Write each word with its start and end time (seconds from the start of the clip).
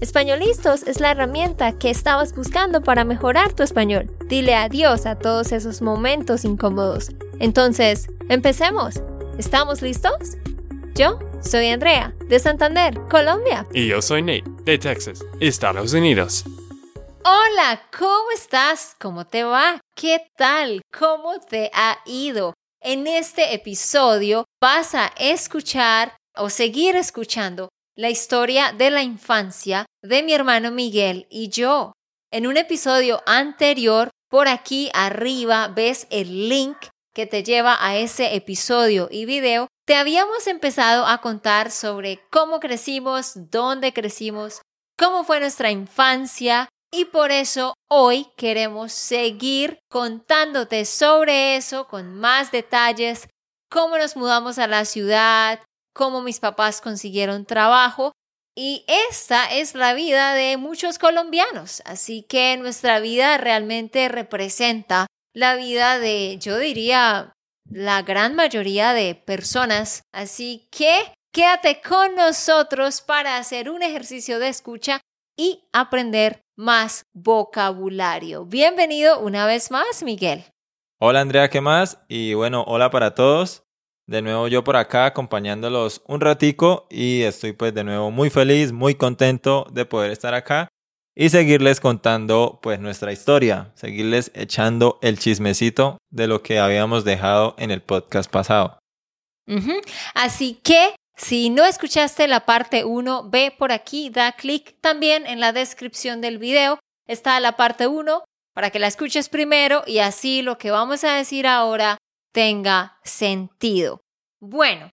Españolistos 0.00 0.82
es 0.82 1.00
la 1.00 1.12
herramienta 1.12 1.78
que 1.78 1.88
estabas 1.88 2.34
buscando 2.34 2.82
para 2.82 3.04
mejorar 3.04 3.54
tu 3.54 3.62
español. 3.62 4.14
Dile 4.26 4.54
adiós 4.54 5.06
a 5.06 5.18
todos 5.18 5.52
esos 5.52 5.80
momentos 5.80 6.44
incómodos. 6.44 7.12
Entonces, 7.38 8.06
empecemos. 8.28 9.00
¿Estamos 9.38 9.80
listos? 9.80 10.36
Yo 10.94 11.18
soy 11.40 11.68
Andrea, 11.68 12.14
de 12.28 12.38
Santander, 12.38 13.00
Colombia. 13.08 13.66
Y 13.72 13.88
yo 13.88 14.02
soy 14.02 14.20
Nate, 14.20 14.44
de 14.64 14.78
Texas, 14.78 15.24
Estados 15.40 15.94
Unidos. 15.94 16.44
Hola, 17.24 17.82
¿cómo 17.98 18.30
estás? 18.34 18.94
¿Cómo 19.00 19.26
te 19.26 19.44
va? 19.44 19.80
¿Qué 19.96 20.20
tal? 20.36 20.82
¿Cómo 20.96 21.40
te 21.40 21.70
ha 21.72 21.98
ido? 22.04 22.52
En 22.82 23.06
este 23.06 23.54
episodio 23.54 24.44
vas 24.60 24.94
a 24.94 25.12
escuchar 25.18 26.16
o 26.36 26.50
seguir 26.50 26.96
escuchando 26.96 27.70
la 27.96 28.10
historia 28.10 28.72
de 28.72 28.90
la 28.90 29.02
infancia 29.02 29.86
de 30.02 30.22
mi 30.22 30.34
hermano 30.34 30.70
Miguel 30.70 31.26
y 31.30 31.48
yo. 31.48 31.92
En 32.30 32.46
un 32.46 32.58
episodio 32.58 33.22
anterior, 33.26 34.10
por 34.28 34.48
aquí 34.48 34.90
arriba 34.92 35.68
ves 35.68 36.06
el 36.10 36.48
link 36.48 36.76
que 37.14 37.26
te 37.26 37.42
lleva 37.42 37.78
a 37.80 37.96
ese 37.96 38.36
episodio 38.36 39.08
y 39.10 39.24
video. 39.24 39.68
Te 39.86 39.96
habíamos 39.96 40.46
empezado 40.46 41.06
a 41.06 41.22
contar 41.22 41.70
sobre 41.70 42.20
cómo 42.30 42.60
crecimos, 42.60 43.32
dónde 43.50 43.94
crecimos, 43.94 44.60
cómo 44.98 45.24
fue 45.24 45.40
nuestra 45.40 45.70
infancia 45.70 46.68
y 46.92 47.06
por 47.06 47.30
eso 47.30 47.74
hoy 47.88 48.26
queremos 48.36 48.92
seguir 48.92 49.78
contándote 49.88 50.84
sobre 50.84 51.56
eso 51.56 51.86
con 51.88 52.14
más 52.14 52.52
detalles, 52.52 53.28
cómo 53.70 53.96
nos 53.96 54.16
mudamos 54.16 54.58
a 54.58 54.66
la 54.66 54.84
ciudad, 54.84 55.60
cómo 55.96 56.20
mis 56.20 56.38
papás 56.38 56.80
consiguieron 56.80 57.46
trabajo. 57.46 58.12
Y 58.54 58.84
esta 59.10 59.52
es 59.52 59.74
la 59.74 59.94
vida 59.94 60.34
de 60.34 60.56
muchos 60.56 60.98
colombianos. 60.98 61.82
Así 61.84 62.22
que 62.22 62.56
nuestra 62.56 63.00
vida 63.00 63.36
realmente 63.38 64.08
representa 64.08 65.06
la 65.34 65.56
vida 65.56 65.98
de, 65.98 66.38
yo 66.38 66.58
diría, 66.58 67.32
la 67.68 68.02
gran 68.02 68.34
mayoría 68.34 68.92
de 68.92 69.14
personas. 69.14 70.02
Así 70.12 70.68
que 70.70 71.12
quédate 71.32 71.80
con 71.80 72.14
nosotros 72.14 73.00
para 73.02 73.36
hacer 73.36 73.68
un 73.68 73.82
ejercicio 73.82 74.38
de 74.38 74.48
escucha 74.48 75.00
y 75.36 75.64
aprender 75.72 76.40
más 76.56 77.02
vocabulario. 77.12 78.46
Bienvenido 78.46 79.20
una 79.20 79.44
vez 79.44 79.70
más, 79.70 80.02
Miguel. 80.02 80.44
Hola 80.98 81.20
Andrea, 81.20 81.50
¿qué 81.50 81.60
más? 81.60 81.98
Y 82.08 82.32
bueno, 82.32 82.64
hola 82.66 82.90
para 82.90 83.14
todos. 83.14 83.65
De 84.08 84.22
nuevo 84.22 84.46
yo 84.46 84.62
por 84.62 84.76
acá 84.76 85.06
acompañándolos 85.06 86.02
un 86.06 86.20
ratico 86.20 86.86
y 86.90 87.22
estoy 87.22 87.52
pues 87.52 87.74
de 87.74 87.82
nuevo 87.82 88.12
muy 88.12 88.30
feliz, 88.30 88.70
muy 88.70 88.94
contento 88.94 89.66
de 89.72 89.84
poder 89.84 90.12
estar 90.12 90.32
acá 90.32 90.68
y 91.16 91.30
seguirles 91.30 91.80
contando 91.80 92.60
pues 92.62 92.78
nuestra 92.78 93.10
historia, 93.10 93.72
seguirles 93.74 94.30
echando 94.34 94.98
el 95.02 95.18
chismecito 95.18 95.98
de 96.10 96.28
lo 96.28 96.42
que 96.42 96.60
habíamos 96.60 97.04
dejado 97.04 97.56
en 97.58 97.72
el 97.72 97.82
podcast 97.82 98.30
pasado. 98.30 98.78
Así 100.14 100.60
que 100.62 100.94
si 101.16 101.50
no 101.50 101.64
escuchaste 101.64 102.28
la 102.28 102.44
parte 102.46 102.84
1, 102.84 103.30
ve 103.30 103.52
por 103.56 103.72
aquí, 103.72 104.10
da 104.10 104.32
clic 104.32 104.76
también 104.80 105.26
en 105.26 105.40
la 105.40 105.52
descripción 105.52 106.20
del 106.20 106.38
video, 106.38 106.78
está 107.08 107.40
la 107.40 107.56
parte 107.56 107.86
1 107.86 108.22
para 108.54 108.70
que 108.70 108.78
la 108.78 108.86
escuches 108.86 109.28
primero 109.28 109.82
y 109.86 109.98
así 109.98 110.42
lo 110.42 110.58
que 110.58 110.70
vamos 110.70 111.02
a 111.02 111.14
decir 111.14 111.46
ahora 111.46 111.96
tenga 112.32 112.98
sentido. 113.02 114.00
Bueno, 114.40 114.90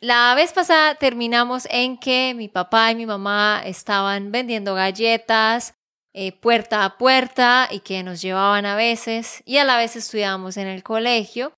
la 0.00 0.34
vez 0.34 0.52
pasada 0.52 0.94
terminamos 0.96 1.66
en 1.70 1.98
que 1.98 2.34
mi 2.36 2.48
papá 2.48 2.90
y 2.90 2.96
mi 2.96 3.06
mamá 3.06 3.62
estaban 3.64 4.30
vendiendo 4.32 4.74
galletas 4.74 5.74
eh, 6.18 6.32
puerta 6.32 6.84
a 6.84 6.96
puerta 6.96 7.68
y 7.70 7.80
que 7.80 8.02
nos 8.02 8.22
llevaban 8.22 8.64
a 8.64 8.74
veces 8.74 9.42
y 9.44 9.58
a 9.58 9.64
la 9.64 9.76
vez 9.76 9.96
estudiábamos 9.96 10.56
en 10.56 10.66
el 10.66 10.82
colegio. 10.82 11.52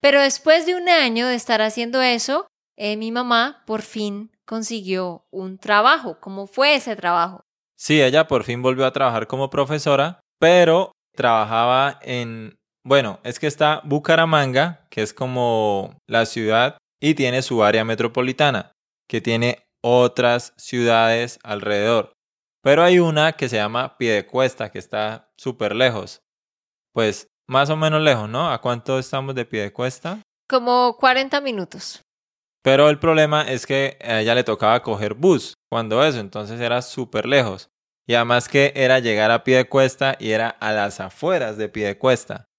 Pero 0.00 0.20
después 0.20 0.66
de 0.66 0.74
un 0.74 0.88
año 0.88 1.28
de 1.28 1.36
estar 1.36 1.62
haciendo 1.62 2.02
eso, 2.02 2.48
eh, 2.76 2.96
mi 2.96 3.12
mamá 3.12 3.62
por 3.66 3.82
fin 3.82 4.32
consiguió 4.44 5.26
un 5.30 5.58
trabajo. 5.58 6.18
¿Cómo 6.20 6.48
fue 6.48 6.74
ese 6.74 6.96
trabajo? 6.96 7.44
Sí, 7.76 8.02
ella 8.02 8.26
por 8.26 8.42
fin 8.42 8.62
volvió 8.62 8.84
a 8.84 8.92
trabajar 8.92 9.28
como 9.28 9.48
profesora, 9.48 10.20
pero 10.40 10.90
trabajaba 11.14 11.98
en 12.02 12.58
bueno, 12.84 13.20
es 13.24 13.38
que 13.38 13.46
está 13.46 13.82
Bucaramanga, 13.84 14.86
que 14.90 15.02
es 15.02 15.12
como 15.12 15.96
la 16.06 16.26
ciudad, 16.26 16.78
y 17.00 17.14
tiene 17.14 17.42
su 17.42 17.62
área 17.62 17.84
metropolitana, 17.84 18.72
que 19.08 19.20
tiene 19.20 19.64
otras 19.82 20.52
ciudades 20.56 21.38
alrededor. 21.42 22.12
Pero 22.62 22.82
hay 22.82 22.98
una 22.98 23.32
que 23.32 23.48
se 23.48 23.56
llama 23.56 23.96
Piedecuesta, 23.96 24.70
que 24.70 24.78
está 24.78 25.30
súper 25.38 25.74
lejos. 25.74 26.20
Pues 26.92 27.26
más 27.48 27.70
o 27.70 27.76
menos 27.76 28.02
lejos, 28.02 28.28
¿no? 28.28 28.50
¿A 28.50 28.60
cuánto 28.60 28.98
estamos 28.98 29.34
de 29.34 29.44
Piedecuesta? 29.44 30.20
Como 30.48 30.96
40 30.98 31.40
minutos. 31.40 32.02
Pero 32.62 32.90
el 32.90 32.98
problema 32.98 33.42
es 33.42 33.66
que 33.66 33.96
a 34.02 34.20
ella 34.20 34.34
le 34.34 34.44
tocaba 34.44 34.82
coger 34.82 35.14
bus 35.14 35.54
cuando 35.70 36.04
eso, 36.04 36.18
entonces 36.18 36.60
era 36.60 36.82
súper 36.82 37.26
lejos. 37.26 37.70
Y 38.06 38.14
además 38.14 38.48
que 38.48 38.72
era 38.74 38.98
llegar 38.98 39.30
a 39.30 39.44
Piedecuesta 39.44 40.16
y 40.18 40.32
era 40.32 40.48
a 40.48 40.72
las 40.72 41.00
afueras 41.00 41.56
de 41.56 41.68
Piedecuesta. 41.68 42.49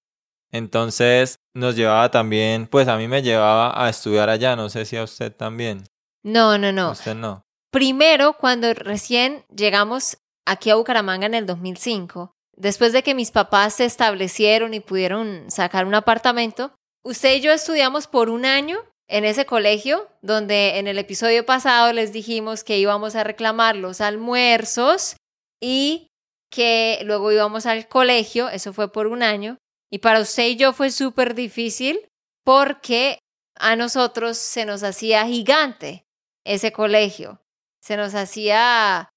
Entonces 0.51 1.39
nos 1.53 1.75
llevaba 1.75 2.11
también, 2.11 2.67
pues 2.67 2.87
a 2.87 2.97
mí 2.97 3.07
me 3.07 3.21
llevaba 3.21 3.83
a 3.83 3.89
estudiar 3.89 4.29
allá, 4.29 4.55
no 4.55 4.69
sé 4.69 4.85
si 4.85 4.97
a 4.97 5.03
usted 5.03 5.33
también. 5.33 5.83
No, 6.23 6.57
no, 6.57 6.71
no. 6.71 6.91
Usted 6.91 7.15
no. 7.15 7.43
Primero, 7.71 8.33
cuando 8.33 8.73
recién 8.73 9.45
llegamos 9.55 10.17
aquí 10.45 10.69
a 10.69 10.75
Bucaramanga 10.75 11.25
en 11.25 11.33
el 11.33 11.45
2005, 11.45 12.33
después 12.55 12.91
de 12.93 13.01
que 13.01 13.15
mis 13.15 13.31
papás 13.31 13.75
se 13.75 13.85
establecieron 13.85 14.73
y 14.73 14.81
pudieron 14.81 15.49
sacar 15.49 15.85
un 15.85 15.95
apartamento, 15.95 16.73
usted 17.03 17.35
y 17.35 17.41
yo 17.41 17.51
estudiamos 17.53 18.07
por 18.07 18.29
un 18.29 18.45
año 18.45 18.79
en 19.07 19.25
ese 19.25 19.45
colegio, 19.45 20.07
donde 20.21 20.79
en 20.79 20.87
el 20.87 20.97
episodio 20.97 21.45
pasado 21.45 21.91
les 21.91 22.13
dijimos 22.13 22.63
que 22.63 22.77
íbamos 22.77 23.15
a 23.15 23.23
reclamar 23.23 23.75
los 23.75 23.99
almuerzos 23.99 25.15
y 25.61 26.07
que 26.49 26.99
luego 27.05 27.31
íbamos 27.31 27.65
al 27.65 27.87
colegio, 27.87 28.49
eso 28.49 28.73
fue 28.73 28.91
por 28.91 29.07
un 29.07 29.23
año, 29.23 29.57
y 29.91 29.99
para 29.99 30.21
usted 30.21 30.47
y 30.47 30.55
yo 30.55 30.73
fue 30.73 30.89
súper 30.89 31.35
difícil 31.35 32.07
porque 32.43 33.19
a 33.55 33.75
nosotros 33.75 34.37
se 34.37 34.65
nos 34.65 34.83
hacía 34.83 35.25
gigante 35.25 36.05
ese 36.45 36.71
colegio. 36.71 37.41
Se 37.81 37.97
nos 37.97 38.15
hacía... 38.15 39.09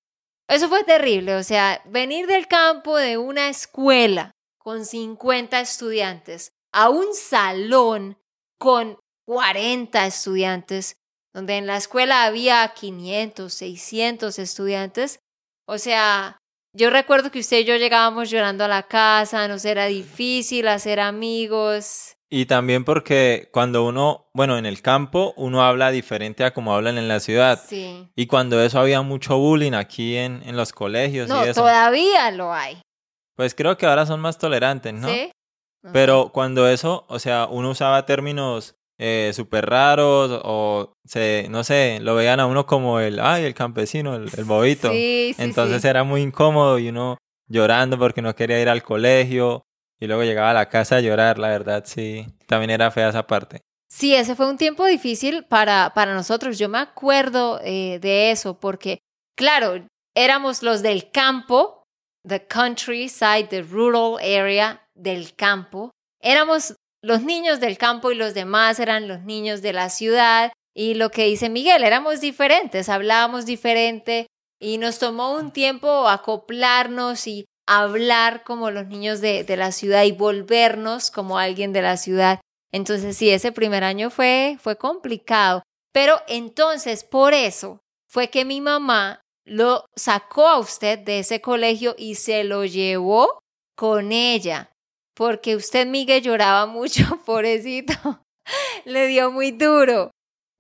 Eso 0.49 0.69
fue 0.69 0.85
terrible, 0.85 1.37
o 1.37 1.43
sea, 1.43 1.81
venir 1.87 2.27
del 2.27 2.47
campo 2.49 2.99
de 2.99 3.17
una 3.17 3.49
escuela 3.49 4.33
con 4.59 4.85
50 4.85 5.59
estudiantes 5.61 6.51
a 6.71 6.91
un 6.91 7.15
salón 7.15 8.19
con 8.59 8.99
40 9.27 10.07
estudiantes, 10.07 10.97
donde 11.33 11.57
en 11.57 11.67
la 11.67 11.77
escuela 11.77 12.25
había 12.25 12.75
500, 12.75 13.53
600 13.55 14.39
estudiantes. 14.39 15.19
O 15.67 15.79
sea, 15.79 16.37
yo 16.75 16.91
recuerdo 16.91 17.31
que 17.31 17.39
usted 17.39 17.61
y 17.61 17.65
yo 17.65 17.77
llegábamos 17.77 18.31
llorando 18.31 18.65
a 18.65 18.69
la 18.69 18.83
casa, 18.83 19.49
nos 19.49 19.65
era 19.65 19.87
difícil 19.87 20.69
hacer 20.69 21.01
amigos. 21.01 22.17
Y 22.29 22.47
también 22.47 22.85
porque 22.85 23.49
cuando 23.53 23.87
uno, 23.87 24.29
bueno, 24.35 24.59
en 24.59 24.67
el 24.67 24.83
campo, 24.83 25.35
uno 25.37 25.63
habla 25.63 25.93
diferente 25.93 26.45
a 26.45 26.53
como 26.53 26.75
hablan 26.75 26.99
en 26.99 27.07
la 27.07 27.21
ciudad. 27.21 27.63
Sí. 27.65 28.09
Y 28.17 28.27
cuando 28.27 28.61
eso 28.61 28.81
había 28.81 29.03
mucho 29.03 29.39
bullying 29.39 29.73
aquí 29.73 30.17
en, 30.17 30.43
en 30.45 30.57
los 30.57 30.73
colegios 30.73 31.29
no, 31.29 31.45
y 31.47 31.51
eso. 31.51 31.61
todavía 31.61 32.31
lo 32.33 32.53
hay. 32.53 32.81
Pues 33.37 33.55
creo 33.55 33.77
que 33.77 33.87
ahora 33.87 34.05
son 34.05 34.21
más 34.21 34.39
tolerantes, 34.39 34.93
¿no? 34.95 35.09
Sí. 35.09 35.31
Pero 35.93 36.31
cuando 36.33 36.67
eso, 36.69 37.05
o 37.09 37.19
sea, 37.19 37.47
uno 37.47 37.71
usaba 37.71 38.07
términos 38.07 38.75
eh, 38.99 39.33
súper 39.35 39.67
raros 39.67 40.41
o 40.45 40.93
se, 41.05 41.47
no 41.51 41.65
sé, 41.65 41.99
lo 42.01 42.15
veían 42.15 42.41
a 42.41 42.47
uno 42.47 42.67
como 42.67 43.01
el, 43.01 43.21
ay, 43.21 43.45
el 43.45 43.55
campesino, 43.55 44.15
el, 44.15 44.31
el 44.37 44.45
bobito. 44.45 44.91
Sí, 44.91 45.33
sí, 45.37 45.43
Entonces 45.43 45.83
sí. 45.83 45.89
era 45.89 46.05
muy 46.05 46.23
incómodo 46.23 46.79
y 46.79 46.89
uno 46.89 47.19
llorando 47.49 47.99
porque 47.99 48.23
no 48.23 48.35
quería 48.35 48.61
ir 48.61 48.69
al 48.69 48.83
colegio 48.83 49.65
y 50.01 50.07
luego 50.07 50.23
llegaba 50.23 50.51
a 50.51 50.55
la 50.55 50.69
casa 50.69 50.97
a 50.97 51.01
llorar, 51.01 51.39
la 51.39 51.49
verdad, 51.49 51.85
sí. 51.87 52.27
También 52.47 52.71
era 52.71 52.91
fea 52.91 53.09
esa 53.09 53.27
parte. 53.27 53.61
Sí, 53.89 54.15
ese 54.15 54.35
fue 54.35 54.49
un 54.49 54.57
tiempo 54.57 54.85
difícil 54.87 55.45
para, 55.45 55.93
para 55.95 56.15
nosotros. 56.15 56.59
Yo 56.59 56.69
me 56.69 56.79
acuerdo 56.79 57.61
eh, 57.63 57.99
de 58.01 58.31
eso 58.33 58.59
porque, 58.59 58.99
claro, 59.37 59.87
éramos 60.17 60.63
los 60.63 60.83
del 60.83 61.11
campo, 61.11 61.85
the 62.27 62.47
countryside, 62.47 63.47
the 63.49 63.63
rural 63.63 64.17
area 64.19 64.85
del 64.95 65.35
campo. 65.35 65.91
Éramos 66.21 66.75
los 67.05 67.23
niños 67.23 67.61
del 67.61 67.77
campo 67.77 68.11
y 68.11 68.15
los 68.15 68.33
demás 68.33 68.81
eran 68.81 69.09
los 69.09 69.23
niños 69.23 69.61
de 69.61 69.75
la 69.75 69.91
ciudad. 69.91 70.53
Y 70.75 70.95
lo 70.95 71.11
que 71.11 71.27
dice 71.27 71.51
Miguel, 71.51 71.85
éramos 71.85 72.21
diferentes, 72.21 72.89
hablábamos 72.89 73.45
diferente 73.45 74.27
y 74.59 74.79
nos 74.79 74.99
tomó 74.99 75.35
un 75.35 75.53
tiempo 75.53 76.09
acoplarnos 76.09 77.27
y 77.27 77.45
hablar 77.67 78.43
como 78.43 78.71
los 78.71 78.87
niños 78.87 79.21
de, 79.21 79.45
de 79.45 79.57
la 79.57 79.71
ciudad 79.71 80.05
y 80.05 80.13
volvernos 80.13 81.11
como 81.11 81.39
alguien 81.39 81.73
de 81.73 81.83
la 81.83 81.97
ciudad. 81.97 82.41
Entonces 82.73 83.17
sí, 83.17 83.31
ese 83.31 83.53
primer 83.53 83.85
año 83.85 84.11
fue, 84.11 84.57
fue 84.61 84.77
complicado. 84.77 85.63
Pero 85.93 86.21
entonces, 86.27 87.05
por 87.05 87.35
eso 87.35 87.81
fue 88.09 88.29
que 88.29 88.45
mi 88.45 88.61
mamá 88.61 89.21
lo 89.45 89.85
sacó 89.95 90.49
a 90.49 90.59
usted 90.59 90.99
de 90.99 91.21
ese 91.21 91.41
colegio 91.41 91.95
y 91.99 92.15
se 92.15 92.43
lo 92.45 92.65
llevó 92.65 93.39
con 93.77 94.11
ella. 94.11 94.71
Porque 95.15 95.57
usted, 95.57 95.87
Miguel, 95.87 96.23
lloraba 96.23 96.67
mucho, 96.79 97.21
pobrecito. 97.25 98.23
Le 98.85 99.07
dio 99.07 99.31
muy 99.31 99.53
duro. 99.53 100.11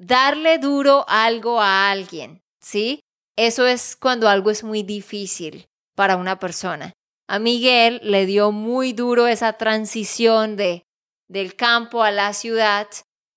Darle 0.00 0.58
duro 0.58 1.04
algo 1.08 1.60
a 1.60 1.90
alguien, 1.90 2.40
¿sí? 2.60 3.00
Eso 3.36 3.66
es 3.66 3.96
cuando 3.96 4.28
algo 4.28 4.50
es 4.50 4.64
muy 4.64 4.82
difícil 4.82 5.66
para 5.96 6.16
una 6.16 6.38
persona. 6.38 6.92
A 7.28 7.38
Miguel 7.38 8.00
le 8.02 8.26
dio 8.26 8.52
muy 8.52 8.92
duro 8.92 9.26
esa 9.26 9.54
transición 9.54 10.56
de 10.56 10.82
del 11.28 11.56
campo 11.56 12.02
a 12.02 12.10
la 12.10 12.32
ciudad 12.32 12.86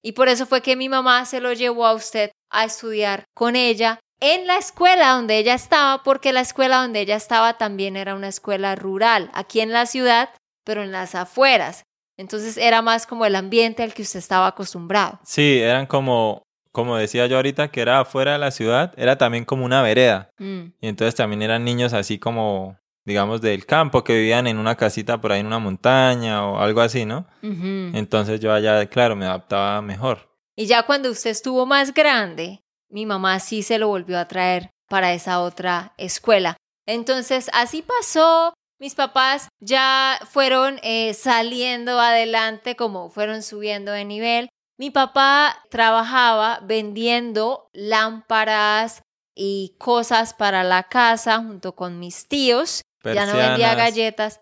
y 0.03 0.11
por 0.11 0.27
eso 0.27 0.45
fue 0.45 0.61
que 0.61 0.75
mi 0.75 0.89
mamá 0.89 1.25
se 1.25 1.39
lo 1.39 1.53
llevó 1.53 1.85
a 1.85 1.93
usted 1.93 2.31
a 2.51 2.65
estudiar 2.65 3.23
con 3.33 3.55
ella 3.55 3.99
en 4.19 4.47
la 4.47 4.57
escuela 4.57 5.11
donde 5.11 5.37
ella 5.37 5.53
estaba, 5.53 6.03
porque 6.03 6.33
la 6.33 6.41
escuela 6.41 6.81
donde 6.81 7.01
ella 7.01 7.15
estaba 7.15 7.57
también 7.57 7.95
era 7.95 8.15
una 8.15 8.29
escuela 8.29 8.75
rural, 8.75 9.29
aquí 9.33 9.59
en 9.59 9.71
la 9.71 9.85
ciudad, 9.85 10.29
pero 10.67 10.83
en 10.83 10.91
las 10.91 11.15
afueras. 11.15 11.85
Entonces 12.17 12.57
era 12.57 12.81
más 12.81 13.07
como 13.07 13.25
el 13.25 13.35
ambiente 13.35 13.83
al 13.83 13.93
que 13.93 14.01
usted 14.01 14.19
estaba 14.19 14.47
acostumbrado. 14.47 15.17
Sí, 15.23 15.59
eran 15.59 15.85
como, 15.85 16.43
como 16.73 16.97
decía 16.97 17.25
yo 17.27 17.37
ahorita, 17.37 17.69
que 17.69 17.79
era 17.79 18.01
afuera 18.01 18.33
de 18.33 18.39
la 18.39 18.51
ciudad, 18.51 18.93
era 18.97 19.17
también 19.17 19.45
como 19.45 19.63
una 19.63 19.81
vereda. 19.81 20.29
Mm. 20.37 20.73
Y 20.81 20.87
entonces 20.89 21.15
también 21.15 21.41
eran 21.41 21.63
niños 21.63 21.93
así 21.93 22.19
como, 22.19 22.77
digamos, 23.05 23.39
del 23.39 23.65
campo, 23.65 24.03
que 24.03 24.13
vivían 24.13 24.45
en 24.45 24.57
una 24.57 24.75
casita 24.75 25.21
por 25.21 25.31
ahí 25.31 25.39
en 25.39 25.47
una 25.47 25.59
montaña 25.59 26.45
o 26.45 26.59
algo 26.59 26.81
así, 26.81 27.05
¿no? 27.05 27.27
Entonces 27.41 28.41
yo 28.41 28.51
allá, 28.51 28.85
claro, 28.87 29.15
me 29.15 29.25
adaptaba 29.25 29.81
mejor. 29.81 30.27
Y 30.53 30.65
ya 30.65 30.83
cuando 30.83 31.09
usted 31.11 31.29
estuvo 31.29 31.65
más 31.65 31.93
grande, 31.93 32.59
mi 32.89 33.05
mamá 33.05 33.39
sí 33.39 33.63
se 33.63 33.77
lo 33.77 33.87
volvió 33.87 34.19
a 34.19 34.27
traer 34.27 34.69
para 34.89 35.13
esa 35.13 35.39
otra 35.39 35.93
escuela. 35.97 36.57
Entonces, 36.85 37.49
así 37.53 37.83
pasó. 37.83 38.53
Mis 38.79 38.93
papás 38.95 39.49
ya 39.59 40.19
fueron 40.29 40.79
eh, 40.83 41.13
saliendo 41.13 41.99
adelante, 41.99 42.75
como 42.75 43.09
fueron 43.09 43.41
subiendo 43.41 43.91
de 43.91 44.05
nivel. 44.05 44.49
Mi 44.79 44.91
papá 44.91 45.63
trabajaba 45.71 46.59
vendiendo 46.63 47.69
lámparas 47.73 49.01
y 49.35 49.75
cosas 49.79 50.33
para 50.35 50.63
la 50.63 50.83
casa 50.83 51.37
junto 51.37 51.75
con 51.75 51.99
mis 51.99 52.27
tíos. 52.27 52.81
Ya 53.03 53.25
no 53.25 53.35
vendía 53.37 53.73
galletas, 53.75 54.35
Es- 54.35 54.41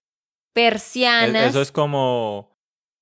persianas. 0.54 1.50
Eso 1.50 1.62
es 1.62 1.72
como, 1.72 2.54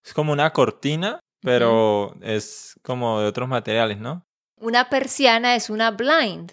es 0.05 0.13
como 0.13 0.33
una 0.33 0.51
cortina, 0.53 1.19
pero 1.41 2.15
es 2.21 2.75
como 2.83 3.21
de 3.21 3.27
otros 3.27 3.47
materiales, 3.47 3.97
¿no? 3.97 4.23
Una 4.59 4.89
persiana 4.89 5.55
es 5.55 5.69
una 5.69 5.91
blind, 5.91 6.51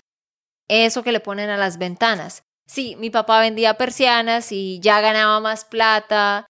eso 0.68 1.02
que 1.02 1.12
le 1.12 1.20
ponen 1.20 1.50
a 1.50 1.56
las 1.58 1.78
ventanas. 1.78 2.42
Sí, 2.70 2.94
mi 3.00 3.10
papá 3.10 3.40
vendía 3.40 3.74
persianas 3.74 4.52
y 4.52 4.78
ya 4.78 5.00
ganaba 5.00 5.40
más 5.40 5.64
plata 5.64 6.46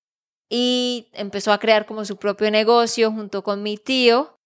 y 0.50 1.08
empezó 1.14 1.50
a 1.50 1.58
crear 1.58 1.87
como 1.87 2.05
su 2.05 2.19
propio 2.19 2.50
negocio 2.50 3.11
junto 3.11 3.43
con 3.43 3.62
mi 3.62 3.78
tío 3.78 4.37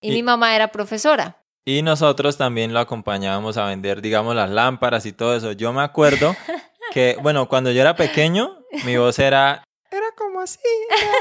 y, 0.00 0.08
Y- 0.10 0.14
mi 0.14 0.24
mamá 0.24 0.56
era 0.56 0.72
profesora. 0.72 1.38
Y 1.64 1.82
nosotros 1.82 2.36
también 2.36 2.72
lo 2.72 2.80
acompañábamos 2.80 3.56
a 3.56 3.66
vender, 3.66 4.02
digamos, 4.02 4.34
las 4.34 4.50
lámparas 4.50 5.06
y 5.06 5.12
todo 5.12 5.36
eso. 5.36 5.52
Yo 5.52 5.72
me 5.72 5.82
acuerdo 5.82 6.34
que, 6.92 7.16
bueno, 7.22 7.46
cuando 7.46 7.70
yo 7.70 7.82
era 7.82 7.94
pequeño, 7.94 8.58
mi 8.84 8.96
voz 8.96 9.20
era... 9.20 9.62
Era 9.92 10.06
como 10.18 10.40
así. 10.40 10.58
Era, 10.90 11.12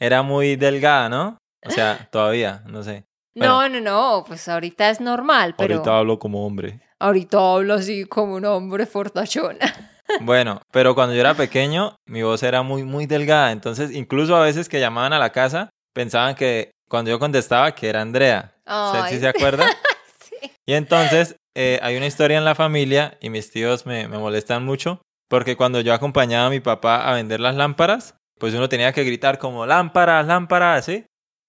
era 0.00 0.22
muy 0.24 0.56
delgada, 0.56 1.08
¿no? 1.08 1.38
O 1.64 1.70
sea, 1.70 2.08
todavía, 2.10 2.64
no 2.66 2.82
sé. 2.82 3.04
No, 3.36 3.68
no, 3.68 3.80
no, 3.80 4.24
pues 4.26 4.48
ahorita 4.48 4.90
es 4.90 5.00
normal, 5.00 5.54
pero 5.56 5.76
Ahorita 5.76 5.98
hablo 5.98 6.18
como 6.18 6.44
hombre. 6.44 6.80
Ahorita 7.00 7.38
hablo 7.38 7.74
así 7.74 8.04
como 8.04 8.34
un 8.34 8.44
hombre 8.44 8.86
fortachón. 8.86 9.58
Bueno, 10.22 10.60
pero 10.72 10.96
cuando 10.96 11.14
yo 11.14 11.20
era 11.20 11.34
pequeño, 11.34 11.94
mi 12.04 12.24
voz 12.24 12.42
era 12.42 12.62
muy, 12.62 12.82
muy 12.82 13.06
delgada. 13.06 13.52
Entonces, 13.52 13.92
incluso 13.92 14.34
a 14.34 14.42
veces 14.42 14.68
que 14.68 14.80
llamaban 14.80 15.12
a 15.12 15.20
la 15.20 15.30
casa, 15.30 15.70
pensaban 15.94 16.34
que 16.34 16.72
cuando 16.88 17.12
yo 17.12 17.20
contestaba 17.20 17.76
que 17.76 17.88
era 17.88 18.02
Andrea. 18.02 18.52
¿Usted 18.66 19.00
Ay, 19.02 19.14
sí 19.14 19.20
se 19.20 19.28
acuerda? 19.28 19.68
sí. 20.18 20.50
Y 20.66 20.74
entonces 20.74 21.36
eh, 21.56 21.78
hay 21.80 21.96
una 21.96 22.06
historia 22.06 22.38
en 22.38 22.44
la 22.44 22.56
familia 22.56 23.18
y 23.20 23.30
mis 23.30 23.52
tíos 23.52 23.86
me, 23.86 24.08
me 24.08 24.18
molestan 24.18 24.64
mucho 24.64 25.00
porque 25.28 25.56
cuando 25.56 25.80
yo 25.80 25.94
acompañaba 25.94 26.46
a 26.46 26.50
mi 26.50 26.58
papá 26.58 27.08
a 27.08 27.14
vender 27.14 27.38
las 27.38 27.54
lámparas, 27.54 28.16
pues 28.40 28.52
uno 28.52 28.68
tenía 28.68 28.92
que 28.92 29.04
gritar 29.04 29.38
como 29.38 29.64
lámparas, 29.64 30.26
lámparas, 30.26 30.86
¿sí? 30.86 31.04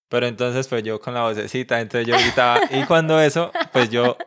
Pero 0.08 0.28
entonces 0.28 0.68
pues 0.68 0.84
yo 0.84 1.00
con 1.00 1.16
la 1.16 1.24
vocecita, 1.24 1.82
entonces 1.82 2.08
yo 2.08 2.16
gritaba 2.16 2.60
y 2.70 2.84
cuando 2.84 3.20
eso, 3.20 3.52
pues 3.74 3.90
yo 3.90 4.18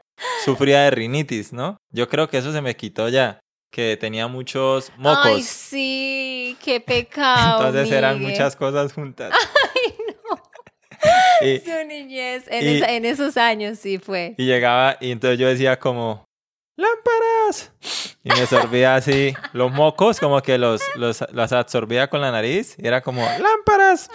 sufría 0.44 0.82
de 0.82 0.90
rinitis, 0.90 1.52
¿no? 1.52 1.76
Yo 1.90 2.08
creo 2.08 2.28
que 2.28 2.38
eso 2.38 2.52
se 2.52 2.60
me 2.60 2.76
quitó 2.76 3.08
ya, 3.08 3.40
que 3.72 3.96
tenía 3.96 4.26
muchos 4.28 4.92
mocos. 4.96 5.18
Ay, 5.24 5.42
sí, 5.42 6.56
qué 6.62 6.80
pecado. 6.80 7.66
entonces 7.66 7.90
eran 7.96 8.20
muchas 8.20 8.56
cosas 8.56 8.92
juntas. 8.92 9.32
Ay, 9.74 9.94
no. 10.30 11.46
Y, 11.46 11.58
Su 11.64 11.86
niñez, 11.86 12.44
en, 12.48 12.64
y- 12.64 12.76
esa- 12.76 12.92
en 12.92 13.04
esos 13.04 13.36
años 13.36 13.78
sí 13.78 13.98
fue. 13.98 14.34
Y 14.38 14.46
llegaba 14.46 14.96
y 15.00 15.10
entonces 15.10 15.38
yo 15.38 15.48
decía 15.48 15.78
como, 15.78 16.24
lámparas. 16.76 17.72
Y 18.22 18.30
me 18.30 18.46
sorbía 18.46 18.94
así 18.96 19.34
los 19.52 19.70
mocos, 19.70 20.18
como 20.18 20.40
que 20.40 20.56
los, 20.56 20.80
los, 20.96 21.20
absorbía 21.52 22.08
con 22.08 22.20
la 22.22 22.30
nariz. 22.30 22.74
Y 22.78 22.86
era 22.86 23.02
como, 23.02 23.20
lámparas. 23.22 24.08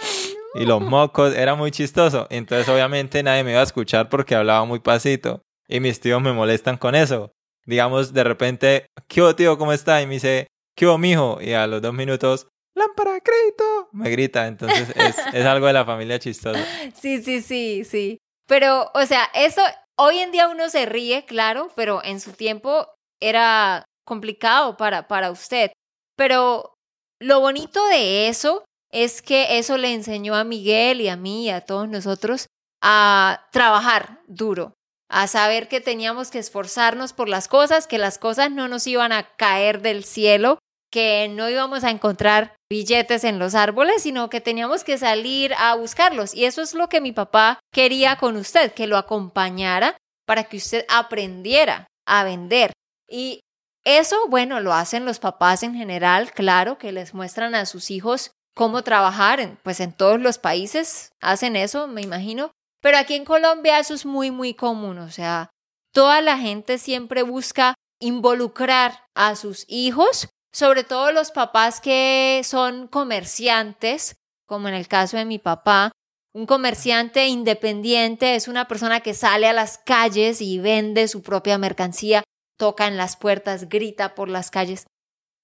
Y 0.54 0.64
los 0.66 0.80
mocos, 0.80 1.32
era 1.34 1.54
muy 1.54 1.70
chistoso. 1.70 2.26
Entonces 2.28 2.68
obviamente 2.68 3.22
nadie 3.22 3.44
me 3.44 3.52
iba 3.52 3.60
a 3.60 3.64
escuchar 3.64 4.08
porque 4.08 4.34
hablaba 4.34 4.64
muy 4.64 4.80
pasito. 4.80 5.42
Y 5.70 5.78
mis 5.78 6.00
tíos 6.00 6.20
me 6.20 6.32
molestan 6.32 6.76
con 6.76 6.96
eso. 6.96 7.30
Digamos, 7.64 8.12
de 8.12 8.24
repente, 8.24 8.86
¿qué 9.06 9.22
hubo, 9.22 9.36
tío? 9.36 9.56
¿Cómo 9.56 9.72
está? 9.72 10.02
Y 10.02 10.06
me 10.06 10.14
dice, 10.14 10.48
¿qué 10.74 10.86
hubo, 10.86 10.98
mijo? 10.98 11.38
Y 11.40 11.52
a 11.52 11.68
los 11.68 11.80
dos 11.80 11.94
minutos, 11.94 12.48
lámpara, 12.74 13.20
crédito. 13.20 13.88
Me 13.92 14.10
grita. 14.10 14.48
Entonces 14.48 14.92
es, 15.32 15.46
algo 15.46 15.68
de 15.68 15.72
la 15.72 15.84
familia 15.84 16.18
chistoso. 16.18 16.60
Sí, 16.94 17.22
sí, 17.22 17.40
sí, 17.40 17.84
sí. 17.84 18.18
Pero, 18.48 18.90
o 18.94 19.06
sea, 19.06 19.30
eso 19.32 19.62
hoy 19.96 20.18
en 20.18 20.32
día 20.32 20.48
uno 20.48 20.68
se 20.68 20.86
ríe, 20.86 21.24
claro, 21.24 21.70
pero 21.76 22.02
en 22.02 22.18
su 22.18 22.32
tiempo 22.32 22.88
era 23.20 23.84
complicado 24.04 24.76
para, 24.76 25.06
para 25.06 25.30
usted. 25.30 25.70
Pero 26.16 26.74
lo 27.20 27.38
bonito 27.38 27.86
de 27.86 28.26
eso 28.26 28.64
es 28.90 29.22
que 29.22 29.58
eso 29.58 29.78
le 29.78 29.94
enseñó 29.94 30.34
a 30.34 30.42
Miguel 30.42 31.00
y 31.00 31.08
a 31.08 31.16
mí 31.16 31.44
y 31.44 31.50
a 31.50 31.60
todos 31.60 31.88
nosotros 31.88 32.46
a 32.82 33.46
trabajar 33.52 34.20
duro, 34.26 34.72
a 35.10 35.26
saber 35.26 35.68
que 35.68 35.80
teníamos 35.80 36.30
que 36.30 36.38
esforzarnos 36.38 37.12
por 37.12 37.28
las 37.28 37.48
cosas, 37.48 37.86
que 37.86 37.98
las 37.98 38.18
cosas 38.18 38.50
no 38.50 38.68
nos 38.68 38.86
iban 38.86 39.12
a 39.12 39.24
caer 39.36 39.82
del 39.82 40.04
cielo, 40.04 40.58
que 40.90 41.28
no 41.28 41.48
íbamos 41.48 41.84
a 41.84 41.90
encontrar 41.90 42.54
billetes 42.70 43.24
en 43.24 43.38
los 43.38 43.54
árboles, 43.54 44.02
sino 44.02 44.30
que 44.30 44.40
teníamos 44.40 44.84
que 44.84 44.98
salir 44.98 45.52
a 45.58 45.74
buscarlos. 45.74 46.34
Y 46.34 46.44
eso 46.44 46.62
es 46.62 46.74
lo 46.74 46.88
que 46.88 47.00
mi 47.00 47.12
papá 47.12 47.58
quería 47.72 48.16
con 48.16 48.36
usted, 48.36 48.72
que 48.72 48.86
lo 48.86 48.96
acompañara 48.96 49.96
para 50.26 50.44
que 50.44 50.56
usted 50.56 50.86
aprendiera 50.88 51.88
a 52.06 52.22
vender. 52.24 52.72
Y 53.08 53.40
eso, 53.84 54.28
bueno, 54.28 54.60
lo 54.60 54.72
hacen 54.72 55.04
los 55.04 55.18
papás 55.18 55.62
en 55.64 55.74
general, 55.74 56.32
claro, 56.32 56.78
que 56.78 56.92
les 56.92 57.14
muestran 57.14 57.54
a 57.56 57.66
sus 57.66 57.90
hijos 57.90 58.30
cómo 58.54 58.82
trabajar, 58.82 59.40
en, 59.40 59.58
pues 59.62 59.80
en 59.80 59.92
todos 59.92 60.20
los 60.20 60.38
países 60.38 61.10
hacen 61.20 61.56
eso, 61.56 61.88
me 61.88 62.02
imagino. 62.02 62.52
Pero 62.80 62.98
aquí 62.98 63.14
en 63.14 63.24
Colombia 63.24 63.78
eso 63.78 63.94
es 63.94 64.06
muy, 64.06 64.30
muy 64.30 64.54
común, 64.54 64.98
o 64.98 65.10
sea, 65.10 65.50
toda 65.92 66.20
la 66.20 66.38
gente 66.38 66.78
siempre 66.78 67.22
busca 67.22 67.74
involucrar 68.00 69.04
a 69.14 69.36
sus 69.36 69.66
hijos, 69.68 70.28
sobre 70.52 70.84
todo 70.84 71.12
los 71.12 71.30
papás 71.30 71.80
que 71.80 72.40
son 72.44 72.88
comerciantes, 72.88 74.16
como 74.46 74.68
en 74.68 74.74
el 74.74 74.88
caso 74.88 75.16
de 75.16 75.24
mi 75.24 75.38
papá. 75.38 75.92
Un 76.32 76.46
comerciante 76.46 77.26
independiente 77.26 78.34
es 78.34 78.48
una 78.48 78.68
persona 78.68 79.00
que 79.00 79.14
sale 79.14 79.48
a 79.48 79.52
las 79.52 79.78
calles 79.78 80.40
y 80.40 80.58
vende 80.58 81.08
su 81.08 81.22
propia 81.22 81.58
mercancía, 81.58 82.22
toca 82.56 82.86
en 82.86 82.96
las 82.96 83.16
puertas, 83.16 83.68
grita 83.68 84.14
por 84.14 84.28
las 84.28 84.50
calles. 84.50 84.86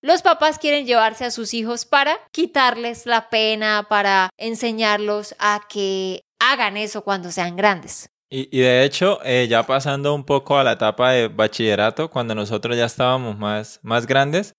Los 0.00 0.22
papás 0.22 0.58
quieren 0.58 0.86
llevarse 0.86 1.24
a 1.24 1.30
sus 1.30 1.54
hijos 1.54 1.84
para 1.84 2.18
quitarles 2.30 3.06
la 3.06 3.28
pena, 3.28 3.86
para 3.88 4.30
enseñarlos 4.38 5.34
a 5.38 5.62
que 5.68 6.22
hagan 6.38 6.76
eso 6.76 7.02
cuando 7.02 7.30
sean 7.30 7.56
grandes. 7.56 8.08
Y, 8.28 8.48
y 8.56 8.60
de 8.60 8.84
hecho, 8.84 9.20
eh, 9.24 9.46
ya 9.48 9.64
pasando 9.64 10.14
un 10.14 10.24
poco 10.24 10.58
a 10.58 10.64
la 10.64 10.72
etapa 10.72 11.12
de 11.12 11.28
bachillerato, 11.28 12.10
cuando 12.10 12.34
nosotros 12.34 12.76
ya 12.76 12.86
estábamos 12.86 13.38
más, 13.38 13.78
más 13.82 14.06
grandes, 14.06 14.54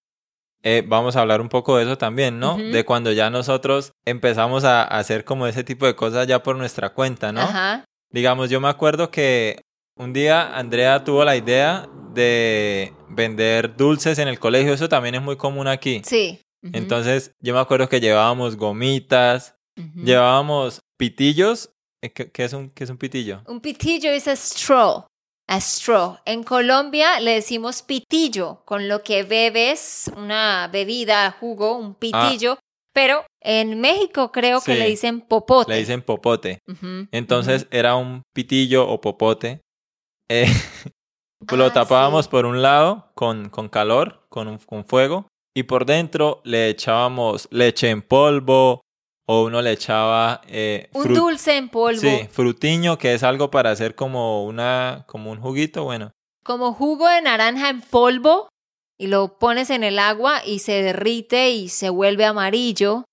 eh, 0.63 0.83
vamos 0.85 1.15
a 1.15 1.21
hablar 1.21 1.41
un 1.41 1.49
poco 1.49 1.77
de 1.77 1.83
eso 1.83 1.97
también, 1.97 2.39
¿no? 2.39 2.57
De 2.57 2.83
cuando 2.83 3.11
ya 3.11 3.29
nosotros 3.29 3.91
empezamos 4.05 4.63
a 4.63 4.83
hacer 4.83 5.23
como 5.23 5.47
ese 5.47 5.63
tipo 5.63 5.85
de 5.85 5.95
cosas 5.95 6.27
ya 6.27 6.41
por 6.41 6.55
nuestra 6.55 6.89
cuenta, 6.89 7.31
¿no? 7.31 7.41
Ajá. 7.41 7.85
Digamos, 8.09 8.49
yo 8.49 8.59
me 8.59 8.67
acuerdo 8.67 9.11
que 9.11 9.61
un 9.95 10.13
día 10.13 10.57
Andrea 10.57 11.03
tuvo 11.03 11.23
la 11.23 11.35
idea 11.35 11.87
de 12.13 12.93
vender 13.09 13.75
dulces 13.75 14.17
en 14.19 14.27
el 14.27 14.39
colegio, 14.39 14.73
eso 14.73 14.89
también 14.89 15.15
es 15.15 15.21
muy 15.21 15.37
común 15.37 15.67
aquí. 15.67 16.01
Sí. 16.05 16.41
Entonces, 16.73 17.31
yo 17.39 17.53
me 17.53 17.59
acuerdo 17.59 17.87
que 17.87 18.01
llevábamos 18.01 18.57
gomitas, 18.57 19.55
llevábamos 19.95 20.81
pitillos. 20.97 21.69
eh, 22.03 22.11
¿Qué, 22.11 22.31
qué 22.31 22.43
es 22.43 22.53
un, 22.53 22.69
qué 22.71 22.83
es 22.83 22.89
un 22.89 22.97
pitillo? 22.97 23.41
Un 23.47 23.61
pitillo 23.61 24.09
es 24.11 24.27
a 24.27 24.35
straw. 24.35 25.05
A 25.49 25.61
straw. 25.61 26.17
En 26.25 26.43
Colombia 26.43 27.19
le 27.19 27.31
decimos 27.35 27.81
pitillo, 27.81 28.63
con 28.65 28.87
lo 28.89 29.01
que 29.03 29.23
bebes 29.23 30.11
una 30.17 30.67
bebida, 30.71 31.31
jugo, 31.39 31.77
un 31.77 31.95
pitillo. 31.95 32.57
Pero 32.93 33.23
en 33.41 33.79
México 33.79 34.31
creo 34.31 34.59
que 34.59 34.73
le 34.75 34.87
dicen 34.87 35.21
popote. 35.21 35.71
Le 35.71 35.77
dicen 35.79 36.01
popote. 36.01 36.59
Entonces 37.11 37.67
era 37.69 37.95
un 37.95 38.23
pitillo 38.33 38.87
o 38.89 38.99
popote. 38.99 39.61
Eh, 40.29 40.45
pues 41.47 41.53
Ah, 41.53 41.55
lo 41.55 41.71
tapábamos 41.71 42.25
sí. 42.25 42.31
por 42.31 42.45
un 42.47 42.61
lado 42.63 43.11
con, 43.13 43.49
con 43.49 43.69
calor, 43.69 44.25
con, 44.29 44.47
un, 44.47 44.57
con 44.57 44.83
fuego, 44.83 45.27
y 45.55 45.63
por 45.63 45.85
dentro 45.85 46.41
le 46.43 46.69
echábamos 46.69 47.47
leche 47.51 47.89
en 47.91 48.01
polvo 48.01 48.81
o 49.29 49.43
uno 49.43 49.61
le 49.61 49.71
echaba 49.73 50.41
eh, 50.47 50.89
Un 50.93 51.13
dulce 51.13 51.57
en 51.57 51.69
polvo. 51.69 51.99
Sí, 51.99 52.27
frutiño, 52.31 52.97
que 52.97 53.13
es 53.13 53.23
algo 53.23 53.51
para 53.51 53.71
hacer 53.71 53.93
como 53.93 54.45
una 54.45 55.03
como 55.07 55.31
un 55.31 55.39
juguito, 55.41 55.83
bueno. 55.83 56.11
como 56.43 56.73
jugo 56.73 57.07
de 57.09 57.21
naranja 57.21 57.69
en 57.69 57.81
polvo 57.81 58.47
y 58.97 59.07
lo 59.07 59.37
pones 59.37 59.69
en 59.69 59.83
el 59.83 59.99
agua 59.99 60.41
y 60.45 60.59
se 60.59 60.81
derrite 60.81 61.51
y 61.51 61.69
se 61.69 61.89
vuelve 61.89 62.25
amarillo. 62.25 63.03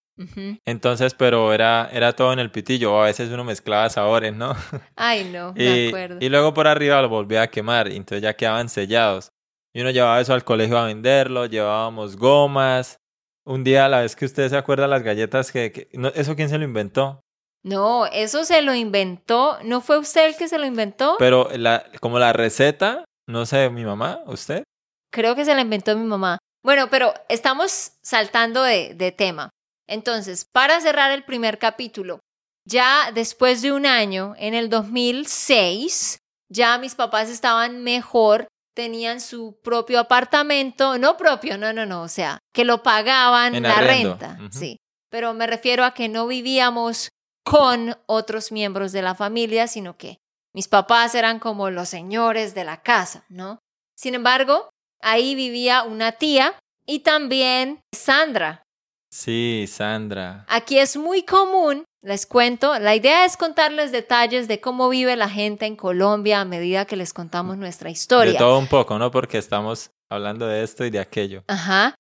Entonces, 0.65 1.13
pero 1.15 1.53
era 1.53 1.91
era 1.93 2.13
todo 2.13 2.33
en 2.33 2.39
el 2.39 2.53
pitillo, 2.53 2.95
o 2.95 3.01
a 3.03 3.07
veces 3.07 3.31
uno 3.31 3.43
mezclaba 3.43 3.91
sabores, 3.91 4.33
¿no? 4.33 4.55
Ay, 4.97 5.25
no, 5.33 5.53
me 5.55 5.89
acuerdo. 5.89 6.19
y 6.21 6.29
luego 6.29 6.55
por 6.55 6.69
arriba 6.69 7.03
lo 7.03 7.09
volvía 7.09 7.43
a 7.43 7.49
quemar, 7.49 7.91
y 7.91 7.97
entonces 7.97 8.23
ya 8.23 8.35
quedaban 8.35 8.69
sellados. 8.69 9.31
Y 9.75 9.81
uno 9.81 9.91
llevaba 9.91 10.21
eso 10.21 10.33
al 10.33 10.45
colegio 10.45 10.79
a 10.79 10.87
venderlo, 10.87 11.47
llevábamos 11.47 12.17
gomas. 12.17 12.99
Un 13.47 13.63
día, 13.65 13.85
a 13.85 13.89
la 13.89 14.01
vez 14.01 14.17
que 14.17 14.25
usted 14.25 14.49
se 14.49 14.57
acuerda 14.57 14.87
las 14.87 15.03
galletas 15.03 15.53
que, 15.53 15.71
que- 15.73 15.89
no, 15.93 16.09
¿eso 16.09 16.35
quién 16.37 16.49
se 16.49 16.59
lo 16.59 16.65
inventó? 16.65 17.21
No, 17.63 18.07
eso 18.07 18.45
se 18.45 18.61
lo 18.63 18.75
inventó. 18.75 19.59
¿No 19.65 19.81
fue 19.81 19.99
usted 19.99 20.27
el 20.27 20.37
que 20.37 20.49
se 20.49 20.59
lo 20.59 20.67
inventó? 20.67 21.17
Pero 21.19 21.49
la, 21.57 21.85
como 22.01 22.19
la 22.19 22.33
receta, 22.33 23.05
no 23.29 23.47
sé, 23.47 23.71
mi 23.71 23.85
mamá, 23.85 24.21
usted. 24.27 24.65
Creo 25.13 25.35
que 25.35 25.45
se 25.45 25.55
la 25.55 25.61
inventó 25.63 25.97
mi 25.97 26.05
mamá. 26.05 26.39
Bueno, 26.63 26.89
pero 26.91 27.13
estamos 27.29 27.93
saltando 28.03 28.63
de, 28.63 28.95
de 28.95 29.13
tema. 29.13 29.51
Entonces, 29.89 30.47
para 30.51 30.81
cerrar 30.81 31.11
el 31.13 31.25
primer 31.25 31.59
capítulo, 31.59 32.21
ya 32.67 33.11
después 33.15 33.61
de 33.63 33.73
un 33.73 33.85
año, 33.87 34.35
en 34.39 34.55
el 34.55 34.71
2006, 34.71 36.19
ya 36.51 36.79
mis 36.79 36.95
papás 36.95 37.29
estaban 37.31 37.83
mejor, 37.83 38.47
tenían 38.75 39.21
su 39.21 39.59
propio 39.63 40.01
apartamento, 40.01 40.99
no 40.99 41.17
propio, 41.17 41.57
no, 41.57 41.73
no, 41.73 41.87
no, 41.87 42.03
o 42.03 42.09
sea, 42.09 42.39
que 42.53 42.65
lo 42.65 42.83
pagaban 42.83 43.55
En 43.55 43.63
la 43.63 43.79
arriendo, 43.79 44.19
renta, 44.19 44.39
sí. 44.51 44.77
Pero 45.11 45.33
me 45.33 45.47
refiero 45.47 45.85
a 45.85 45.95
que 45.95 46.09
no 46.09 46.27
vivíamos 46.27 47.11
con 47.45 47.97
otros 48.07 48.51
miembros 48.51 48.93
de 48.93 49.03
la 49.03 49.15
familia, 49.15 49.69
sino 49.69 49.97
que 49.97 50.19
mis 50.53 50.69
papás 50.69 51.15
eran 51.15 51.39
como 51.39 51.71
los 51.71 51.89
señores 51.89 52.55
de 52.55 52.65
la 52.65 52.83
casa, 52.83 53.25
¿no? 53.29 53.59
Sin 53.97 54.15
embargo, 54.15 54.71
ahí 55.01 55.35
vivía 55.35 55.83
una 55.83 56.13
tía 56.13 56.59
y 56.87 57.01
también 57.01 57.81
Sandra. 57.95 58.63
Sí, 59.11 59.67
Sandra. 59.69 60.45
Aquí 60.49 60.79
es 60.79 60.97
muy 60.97 61.23
común, 61.23 61.85
les 62.05 62.27
cuento, 62.27 62.79
la 62.79 62.95
idea 62.95 63.25
es 63.25 63.37
contarles 63.37 63.91
detalles 63.91 64.47
de 64.47 64.61
cómo 64.61 64.89
vive 64.91 65.17
la 65.17 65.29
gente 65.29 65.65
en 65.65 65.75
Colombia 65.75 66.41
a 66.41 66.45
medida 66.45 66.85
que 66.85 66.97
les 66.97 67.15
contamos 67.15 67.57
nuestra 67.57 67.89
De 67.89 67.93
historia. 67.93 68.39
todo 68.39 68.59
un 68.59 68.67
poco, 68.67 68.99
¿no? 68.99 69.11
Porque 69.11 69.39
estamos 69.39 69.91
hablando 70.11 70.47
de 70.47 70.63
esto 70.63 70.85
y 70.85 70.91
de 70.91 71.01
aquello. 71.01 71.45
Ajá. 71.49 71.95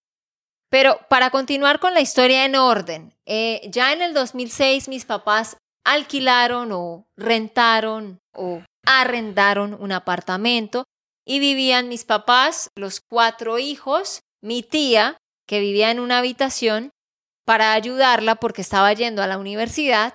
Pero 0.70 0.98
para 1.08 1.30
continuar 1.30 1.80
con 1.80 1.94
la 1.94 2.00
historia 2.00 2.44
en 2.44 2.56
orden, 2.56 3.14
eh, 3.26 3.62
ya 3.70 3.92
en 3.92 4.02
el 4.02 4.12
2006 4.12 4.88
mis 4.88 5.06
papás 5.06 5.56
alquilaron 5.86 6.70
o 6.72 7.06
rentaron 7.16 8.18
o 8.34 8.62
arrendaron 8.86 9.74
un 9.78 9.92
apartamento 9.92 10.84
y 11.26 11.38
vivían 11.38 11.88
mis 11.88 12.04
papás, 12.04 12.68
los 12.76 13.00
cuatro 13.00 13.58
hijos, 13.58 14.20
mi 14.42 14.62
tía, 14.62 15.16
que 15.46 15.60
vivía 15.60 15.90
en 15.90 16.00
una 16.00 16.18
habitación 16.18 16.90
para 17.44 17.72
ayudarla 17.72 18.36
porque 18.36 18.62
estaba 18.62 18.92
yendo 18.92 19.22
a 19.22 19.26
la 19.26 19.38
universidad 19.38 20.14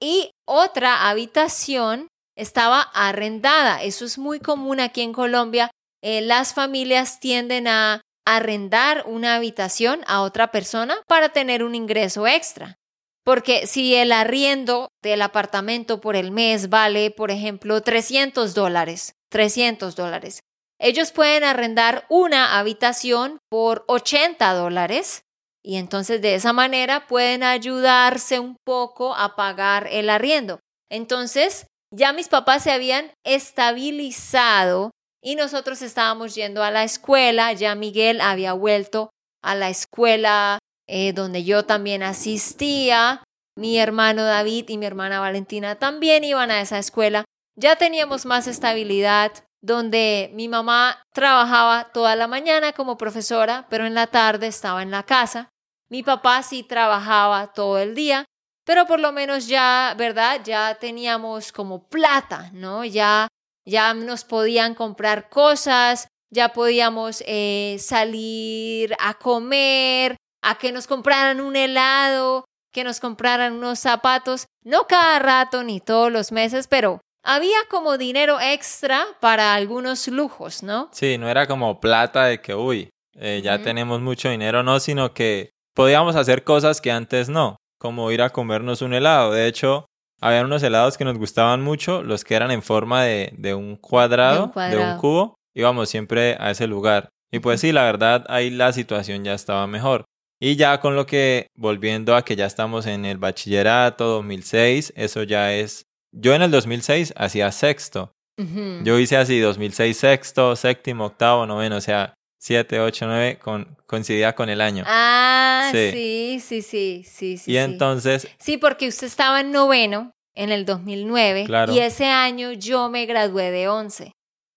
y 0.00 0.32
otra 0.46 1.08
habitación 1.08 2.08
estaba 2.36 2.80
arrendada. 2.80 3.82
Eso 3.82 4.04
es 4.04 4.18
muy 4.18 4.40
común 4.40 4.80
aquí 4.80 5.02
en 5.02 5.12
Colombia. 5.12 5.70
Eh, 6.02 6.20
las 6.20 6.54
familias 6.54 7.20
tienden 7.20 7.68
a 7.68 8.00
arrendar 8.26 9.04
una 9.06 9.36
habitación 9.36 10.00
a 10.06 10.22
otra 10.22 10.50
persona 10.50 10.96
para 11.06 11.30
tener 11.30 11.62
un 11.62 11.74
ingreso 11.74 12.26
extra. 12.26 12.76
Porque 13.24 13.68
si 13.68 13.94
el 13.94 14.10
arriendo 14.10 14.88
del 15.02 15.22
apartamento 15.22 16.00
por 16.00 16.16
el 16.16 16.32
mes 16.32 16.68
vale, 16.68 17.10
por 17.12 17.30
ejemplo, 17.30 17.80
300 17.80 18.54
dólares, 18.54 19.14
300 19.30 19.94
dólares, 19.94 20.40
ellos 20.80 21.12
pueden 21.12 21.44
arrendar 21.44 22.04
una 22.08 22.58
habitación 22.58 23.38
por 23.48 23.84
80 23.86 24.52
dólares 24.54 25.22
y 25.64 25.76
entonces 25.76 26.20
de 26.20 26.34
esa 26.34 26.52
manera 26.52 27.06
pueden 27.06 27.42
ayudarse 27.42 28.40
un 28.40 28.56
poco 28.64 29.14
a 29.14 29.36
pagar 29.36 29.88
el 29.90 30.10
arriendo. 30.10 30.58
Entonces, 30.90 31.66
ya 31.94 32.12
mis 32.12 32.28
papás 32.28 32.64
se 32.64 32.72
habían 32.72 33.12
estabilizado 33.24 34.90
y 35.22 35.36
nosotros 35.36 35.82
estábamos 35.82 36.34
yendo 36.34 36.62
a 36.64 36.70
la 36.70 36.82
escuela, 36.84 37.52
ya 37.52 37.74
Miguel 37.74 38.20
había 38.20 38.54
vuelto 38.54 39.10
a 39.42 39.54
la 39.54 39.70
escuela 39.70 40.58
eh, 40.88 41.12
donde 41.12 41.44
yo 41.44 41.64
también 41.64 42.02
asistía, 42.02 43.22
mi 43.56 43.78
hermano 43.78 44.24
David 44.24 44.68
y 44.68 44.78
mi 44.78 44.86
hermana 44.86 45.20
Valentina 45.20 45.76
también 45.76 46.24
iban 46.24 46.50
a 46.50 46.60
esa 46.60 46.78
escuela, 46.78 47.24
ya 47.56 47.76
teníamos 47.76 48.24
más 48.26 48.46
estabilidad, 48.46 49.32
donde 49.62 50.30
mi 50.34 50.48
mamá 50.48 51.02
trabajaba 51.12 51.92
toda 51.92 52.16
la 52.16 52.26
mañana 52.26 52.72
como 52.72 52.98
profesora, 52.98 53.66
pero 53.70 53.86
en 53.86 53.94
la 53.94 54.08
tarde 54.08 54.48
estaba 54.48 54.82
en 54.82 54.90
la 54.90 55.04
casa. 55.04 55.51
Mi 55.92 56.02
papá 56.02 56.42
sí 56.42 56.62
trabajaba 56.62 57.52
todo 57.52 57.76
el 57.76 57.94
día, 57.94 58.24
pero 58.64 58.86
por 58.86 58.98
lo 58.98 59.12
menos 59.12 59.46
ya, 59.46 59.94
¿verdad? 59.98 60.40
Ya 60.42 60.74
teníamos 60.76 61.52
como 61.52 61.86
plata, 61.86 62.48
¿no? 62.54 62.82
Ya, 62.82 63.28
ya 63.66 63.92
nos 63.92 64.24
podían 64.24 64.74
comprar 64.74 65.28
cosas, 65.28 66.08
ya 66.30 66.54
podíamos 66.54 67.22
eh, 67.26 67.76
salir 67.78 68.96
a 69.00 69.12
comer, 69.12 70.16
a 70.40 70.56
que 70.56 70.72
nos 70.72 70.86
compraran 70.86 71.42
un 71.42 71.56
helado, 71.56 72.46
que 72.72 72.84
nos 72.84 72.98
compraran 72.98 73.52
unos 73.52 73.78
zapatos, 73.78 74.46
no 74.64 74.86
cada 74.86 75.18
rato 75.18 75.62
ni 75.62 75.78
todos 75.78 76.10
los 76.10 76.32
meses, 76.32 76.68
pero 76.68 77.02
había 77.22 77.58
como 77.68 77.98
dinero 77.98 78.40
extra 78.40 79.04
para 79.20 79.52
algunos 79.52 80.08
lujos, 80.08 80.62
¿no? 80.62 80.88
Sí, 80.90 81.18
no 81.18 81.28
era 81.28 81.46
como 81.46 81.80
plata 81.80 82.24
de 82.24 82.40
que, 82.40 82.54
uy, 82.54 82.88
eh, 83.14 83.42
ya 83.44 83.62
tenemos 83.62 84.00
mucho 84.00 84.30
dinero, 84.30 84.62
no, 84.62 84.80
sino 84.80 85.12
que 85.12 85.52
podíamos 85.74 86.16
hacer 86.16 86.44
cosas 86.44 86.80
que 86.80 86.90
antes 86.90 87.28
no, 87.28 87.56
como 87.78 88.10
ir 88.10 88.22
a 88.22 88.30
comernos 88.30 88.82
un 88.82 88.94
helado. 88.94 89.32
De 89.32 89.46
hecho, 89.46 89.86
había 90.20 90.44
unos 90.44 90.62
helados 90.62 90.96
que 90.96 91.04
nos 91.04 91.18
gustaban 91.18 91.62
mucho, 91.62 92.02
los 92.02 92.24
que 92.24 92.34
eran 92.34 92.50
en 92.50 92.62
forma 92.62 93.02
de, 93.02 93.32
de 93.36 93.54
un 93.54 93.76
cuadrado, 93.76 94.36
de 94.36 94.42
un, 94.44 94.50
cuadrado. 94.50 95.00
cubo, 95.00 95.34
íbamos 95.54 95.88
siempre 95.88 96.36
a 96.38 96.50
ese 96.50 96.66
lugar. 96.66 97.08
Y 97.32 97.40
pues 97.40 97.60
sí, 97.60 97.72
la 97.72 97.84
verdad, 97.84 98.24
ahí 98.28 98.50
la 98.50 98.72
situación 98.72 99.24
ya 99.24 99.34
estaba 99.34 99.66
mejor. 99.66 100.04
Y 100.40 100.56
ya 100.56 100.80
con 100.80 100.96
lo 100.96 101.06
que, 101.06 101.46
volviendo 101.56 102.16
a 102.16 102.24
que 102.24 102.36
ya 102.36 102.46
estamos 102.46 102.86
en 102.86 103.04
el 103.04 103.18
bachillerato 103.18 104.06
2006, 104.06 104.92
eso 104.96 105.22
ya 105.22 105.54
es... 105.54 105.84
Yo 106.12 106.34
en 106.34 106.42
el 106.42 106.50
2006 106.50 107.14
hacía 107.16 107.50
sexto. 107.52 108.12
Ujú. 108.38 108.82
Yo 108.84 108.98
hice 108.98 109.16
así 109.16 109.38
2006 109.38 109.96
sexto, 109.96 110.56
séptimo, 110.56 111.06
octavo, 111.06 111.46
noveno, 111.46 111.76
o 111.76 111.80
sea, 111.80 112.14
7, 112.44 112.80
8, 112.80 113.06
9, 113.06 113.38
con, 113.38 113.76
coincidía 113.86 114.34
con 114.34 114.48
el 114.48 114.60
año. 114.60 114.82
Ah, 114.86 115.70
Sí. 115.72 115.90
sí, 115.92 116.40
sí, 116.40 116.62
sí, 116.62 117.04
sí, 117.06 117.32
y 117.34 117.38
sí. 117.38 117.56
entonces, 117.56 118.26
Sí, 118.40 118.56
porque 118.56 118.88
usted 118.88 119.06
estaba 119.06 119.40
en 119.40 119.52
noveno 119.52 120.10
en 120.34 120.50
el 120.50 120.64
2009 120.64 121.44
Claro. 121.44 121.72
y 121.72 121.78
ese 121.78 122.06
año 122.06 122.50
yo 122.52 122.88
me 122.88 123.06
gradué 123.06 123.52
de 123.52 123.68
11. 123.68 124.10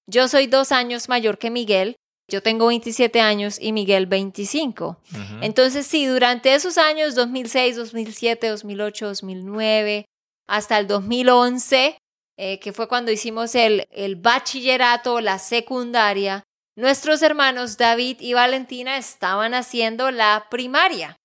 Yo 0.10 0.28
soy 0.28 0.48
dos 0.48 0.72
años 0.72 1.10
mayor 1.10 1.38
que 1.38 1.52
Miguel. 1.52 1.96
Yo 2.28 2.42
tengo 2.42 2.66
27 2.68 3.22
años 3.22 3.58
y 3.62 3.72
Miguel 3.72 4.08
25. 4.08 5.00
ujú, 5.12 5.22
Entonces, 5.44 5.86
sí, 5.86 6.08
durante 6.08 6.56
esos 6.56 6.80
años, 6.80 7.14
2006, 7.14 7.76
2007, 7.76 8.48
2008, 8.50 9.06
2009, 9.10 10.06
hasta 10.48 10.80
el 10.80 10.88
2011, 10.88 12.00
eh, 12.40 12.60
que 12.60 12.74
fue 12.74 12.88
cuando 12.88 13.12
hicimos 13.12 13.54
el, 13.54 13.86
el 13.92 14.16
bachillerato, 14.16 15.22
la 15.22 15.38
secundaria, 15.38 16.42
nuestros 16.76 17.22
hermanos 17.22 17.78
David 17.78 18.18
y 18.20 18.34
Valentina 18.34 18.98
estaban 18.98 19.54
haciendo 19.54 20.12
la 20.12 20.48
primaria, 20.50 21.16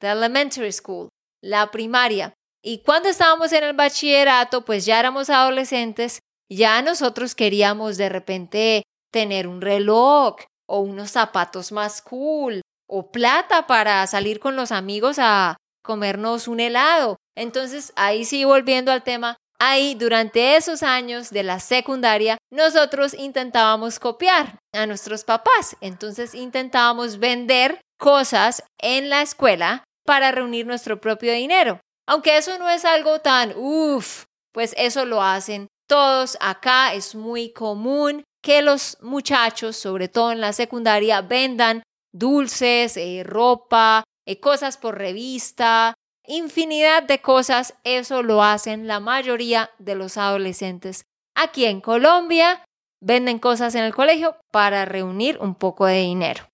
the 0.00 0.08
elementary 0.08 0.72
school, 0.72 1.08
la 1.42 1.70
primaria. 1.70 2.34
Y 2.62 2.78
cuando 2.78 3.08
estábamos 3.08 3.52
en 3.52 3.64
el 3.64 3.74
bachillerato, 3.74 4.64
pues 4.64 4.84
ya 4.84 4.98
éramos 4.98 5.30
adolescentes, 5.30 6.20
ya 6.50 6.82
nosotros 6.82 7.34
queríamos 7.34 7.96
de 7.96 8.08
repente 8.08 8.82
tener 9.12 9.46
un 9.46 9.60
reloj 9.60 10.36
o 10.68 10.80
unos 10.80 11.12
zapatos 11.12 11.70
más 11.70 12.02
cool 12.02 12.60
o 12.88 13.10
plata 13.10 13.66
para 13.66 14.06
salir 14.06 14.40
con 14.40 14.56
los 14.56 14.72
amigos 14.72 15.18
a 15.18 15.56
comernos 15.82 16.48
un 16.48 16.60
helado. 16.60 17.16
Entonces, 17.36 17.92
ahí 17.96 18.24
sí, 18.24 18.44
volviendo 18.44 18.90
al 18.90 19.04
tema, 19.04 19.36
ahí 19.58 19.94
durante 19.94 20.56
esos 20.56 20.82
años 20.82 21.30
de 21.30 21.42
la 21.42 21.60
secundaria, 21.60 22.38
nosotros 22.50 23.14
intentábamos 23.14 23.98
copiar 23.98 24.58
a 24.72 24.86
nuestros 24.86 25.24
papás. 25.24 25.76
Entonces, 25.80 26.34
intentábamos 26.34 27.18
vender 27.18 27.80
cosas 27.98 28.62
en 28.78 29.08
la 29.10 29.22
escuela 29.22 29.84
para 30.04 30.32
reunir 30.32 30.66
nuestro 30.66 31.00
propio 31.00 31.32
dinero. 31.32 31.80
Aunque 32.06 32.36
eso 32.36 32.58
no 32.58 32.68
es 32.68 32.84
algo 32.84 33.20
tan, 33.20 33.52
uff, 33.56 34.24
pues 34.52 34.74
eso 34.76 35.04
lo 35.04 35.22
hacen 35.22 35.66
todos 35.88 36.36
acá, 36.40 36.94
es 36.94 37.14
muy 37.14 37.52
común 37.52 38.24
que 38.42 38.62
los 38.62 38.96
muchachos, 39.00 39.76
sobre 39.76 40.08
todo 40.08 40.32
en 40.32 40.40
la 40.40 40.52
secundaria, 40.52 41.20
vendan 41.20 41.82
dulces, 42.12 42.96
eh, 42.96 43.22
ropa, 43.24 44.04
eh, 44.26 44.40
cosas 44.40 44.76
por 44.76 44.98
revista, 44.98 45.94
infinidad 46.28 47.02
de 47.02 47.20
cosas. 47.20 47.74
Eso 47.84 48.22
lo 48.22 48.42
hacen 48.42 48.86
la 48.86 49.00
mayoría 49.00 49.70
de 49.78 49.94
los 49.94 50.16
adolescentes. 50.16 51.04
Aquí 51.36 51.64
en 51.66 51.80
Colombia 51.80 52.64
venden 53.02 53.38
cosas 53.38 53.74
en 53.74 53.84
el 53.84 53.94
colegio 53.94 54.36
para 54.52 54.84
reunir 54.84 55.38
un 55.40 55.54
poco 55.54 55.86
de 55.86 56.00
dinero. 56.00 56.44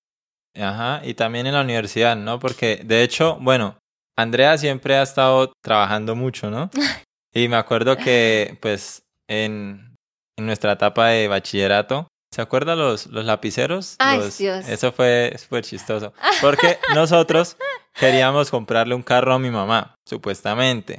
Ajá, 0.61 1.01
y 1.05 1.15
también 1.15 1.47
en 1.47 1.55
la 1.55 1.63
universidad, 1.63 2.17
¿no? 2.17 2.39
Porque 2.39 2.81
de 2.85 3.03
hecho, 3.03 3.39
bueno, 3.41 3.79
Andrea 4.19 4.59
siempre 4.59 4.97
ha 4.97 5.03
estado 5.03 5.53
trabajando 5.65 6.15
mucho, 6.17 6.51
¿no? 6.51 6.71
Y 7.35 7.49
me 7.49 7.57
acuerdo 7.57 7.97
que, 7.97 8.59
pues, 8.61 9.05
en, 9.27 9.97
en 10.39 10.45
nuestra 10.47 10.73
etapa 10.73 11.07
de 11.09 11.29
bachillerato. 11.29 12.07
¿Se 12.31 12.43
acuerdan 12.43 12.79
los, 12.79 13.07
los 13.07 13.25
lapiceros? 13.25 13.97
Ay, 13.99 14.19
Los- 14.19 14.37
Dios. 14.37 14.69
Eso 14.69 14.93
fue 14.93 15.35
súper 15.39 15.65
chistoso. 15.65 16.13
Porque 16.43 16.79
nosotros 16.95 17.57
queríamos 17.99 18.51
comprarle 18.51 18.95
un 18.95 19.03
carro 19.03 19.35
a 19.35 19.39
mi 19.39 19.51
mamá, 19.51 19.95
supuestamente. 20.07 20.99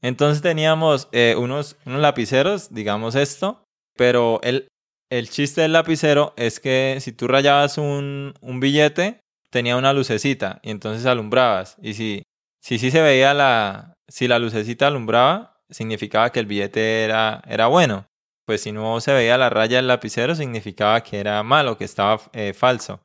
Entonces 0.00 0.42
teníamos 0.42 1.08
eh, 1.12 1.34
unos, 1.38 1.76
unos 1.84 2.00
lapiceros, 2.00 2.72
digamos 2.72 3.14
esto, 3.14 3.64
pero 3.96 4.40
el, 4.42 4.68
el 5.10 5.28
chiste 5.28 5.60
del 5.60 5.72
lapicero 5.72 6.32
es 6.36 6.60
que 6.60 6.98
si 7.00 7.12
tú 7.12 7.28
rayabas 7.28 7.78
un, 7.78 8.34
un 8.40 8.60
billete, 8.60 9.20
tenía 9.50 9.76
una 9.76 9.92
lucecita 9.92 10.60
y 10.62 10.70
entonces 10.70 11.06
alumbrabas. 11.06 11.76
Y 11.82 11.94
si, 11.94 12.22
si 12.60 12.78
sí 12.78 12.90
se 12.90 13.02
veía 13.02 13.34
la, 13.34 13.94
si 14.08 14.26
la 14.26 14.38
lucecita 14.38 14.86
alumbraba, 14.86 15.60
significaba 15.68 16.30
que 16.32 16.40
el 16.40 16.46
billete 16.46 17.04
era, 17.04 17.42
era 17.46 17.66
bueno. 17.66 18.06
Pues 18.46 18.62
si 18.62 18.72
no 18.72 19.00
se 19.00 19.12
veía 19.12 19.38
la 19.38 19.50
raya 19.50 19.76
del 19.76 19.86
lapicero, 19.86 20.34
significaba 20.34 21.00
que 21.02 21.20
era 21.20 21.42
malo, 21.42 21.78
que 21.78 21.84
estaba 21.84 22.20
eh, 22.32 22.52
falso. 22.54 23.00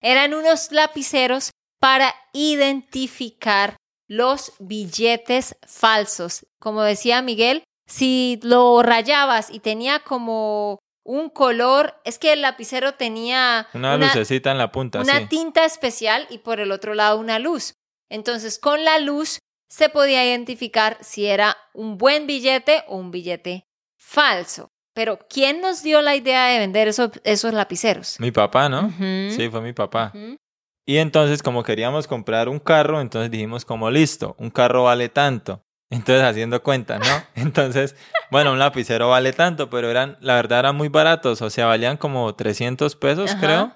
Eran 0.00 0.34
unos 0.34 0.70
lapiceros 0.70 1.50
para 1.80 2.14
identificar 2.32 3.76
los 4.08 4.52
billetes 4.58 5.56
falsos. 5.66 6.46
Como 6.58 6.82
decía 6.82 7.22
Miguel, 7.22 7.62
si 7.86 8.38
lo 8.42 8.82
rayabas 8.82 9.50
y 9.50 9.60
tenía 9.60 10.00
como 10.00 10.78
un 11.04 11.30
color, 11.30 11.94
es 12.04 12.18
que 12.18 12.32
el 12.32 12.42
lapicero 12.42 12.94
tenía 12.94 13.68
Una, 13.72 13.96
lucecita 13.96 14.50
en 14.50 14.58
la 14.58 14.70
punta, 14.70 15.00
una 15.00 15.20
sí. 15.20 15.26
tinta 15.26 15.64
especial 15.64 16.26
y 16.30 16.38
por 16.38 16.60
el 16.60 16.70
otro 16.70 16.94
lado 16.94 17.18
una 17.18 17.38
luz. 17.38 17.72
Entonces, 18.10 18.58
con 18.58 18.84
la 18.84 18.98
luz 18.98 19.38
se 19.70 19.88
podía 19.88 20.24
identificar 20.24 20.98
si 21.00 21.26
era 21.26 21.56
un 21.72 21.98
buen 21.98 22.26
billete 22.26 22.84
o 22.88 22.96
un 22.96 23.10
billete 23.10 23.64
falso. 23.98 24.68
Pero, 24.94 25.18
¿quién 25.30 25.60
nos 25.60 25.82
dio 25.82 26.02
la 26.02 26.16
idea 26.16 26.46
de 26.48 26.58
vender 26.58 26.88
esos, 26.88 27.10
esos 27.24 27.52
lapiceros? 27.54 28.18
Mi 28.18 28.32
papá, 28.32 28.68
¿no? 28.68 28.90
Sí, 28.98 29.48
fue 29.50 29.60
mi 29.60 29.72
papá. 29.72 30.12
Y 30.88 30.96
entonces, 30.96 31.42
como 31.42 31.64
queríamos 31.64 32.06
comprar 32.06 32.48
un 32.48 32.58
carro, 32.58 33.02
entonces 33.02 33.30
dijimos 33.30 33.66
como 33.66 33.90
listo, 33.90 34.34
un 34.38 34.48
carro 34.48 34.84
vale 34.84 35.10
tanto. 35.10 35.62
Entonces, 35.90 36.24
haciendo 36.24 36.62
cuenta, 36.62 36.98
¿no? 36.98 37.04
Entonces, 37.34 37.94
bueno, 38.30 38.52
un 38.52 38.58
lapicero 38.58 39.10
vale 39.10 39.34
tanto, 39.34 39.68
pero 39.68 39.90
eran, 39.90 40.16
la 40.20 40.36
verdad, 40.36 40.60
eran 40.60 40.76
muy 40.76 40.88
baratos, 40.88 41.42
o 41.42 41.50
sea, 41.50 41.66
valían 41.66 41.98
como 41.98 42.34
300 42.34 42.96
pesos, 42.96 43.32
Ajá. 43.32 43.40
creo. 43.40 43.74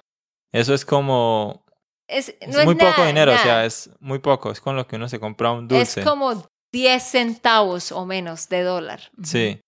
Eso 0.51 0.73
es 0.73 0.85
como, 0.85 1.63
Es, 2.07 2.29
es 2.39 2.47
no 2.49 2.59
es 2.59 2.65
muy 2.65 2.73
poco 2.73 2.97
nada, 2.97 3.07
dinero, 3.07 3.33
o 3.33 3.37
sea, 3.37 3.63
es 3.63 3.91
muy 3.99 4.17
poco, 4.17 4.49
es 4.49 4.59
con 4.59 4.75
lo 4.75 4.87
que 4.87 4.95
uno 4.95 5.07
se 5.07 5.19
compra 5.19 5.51
un 5.51 5.67
dulce. 5.67 5.99
Es 5.99 6.05
como 6.07 6.47
10 6.71 7.03
centavos 7.03 7.91
o 7.91 8.07
menos 8.07 8.49
de 8.49 8.63
dólar. 8.63 9.11
Sí. 9.21 9.61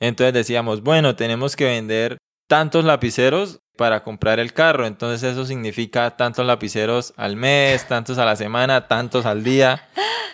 Entonces 0.00 0.32
decíamos, 0.32 0.80
bueno, 0.80 1.16
tenemos 1.16 1.56
que 1.56 1.64
vender 1.64 2.18
tantos 2.48 2.84
lapiceros 2.84 3.58
para 3.76 4.02
comprar 4.02 4.38
el 4.40 4.52
carro. 4.52 4.86
Entonces 4.86 5.32
eso 5.32 5.44
significa 5.44 6.16
tantos 6.16 6.46
lapiceros 6.46 7.12
al 7.16 7.36
mes, 7.36 7.86
tantos 7.88 8.18
a 8.18 8.24
la 8.24 8.36
semana, 8.36 8.86
tantos 8.88 9.26
al 9.26 9.42
día. 9.44 9.88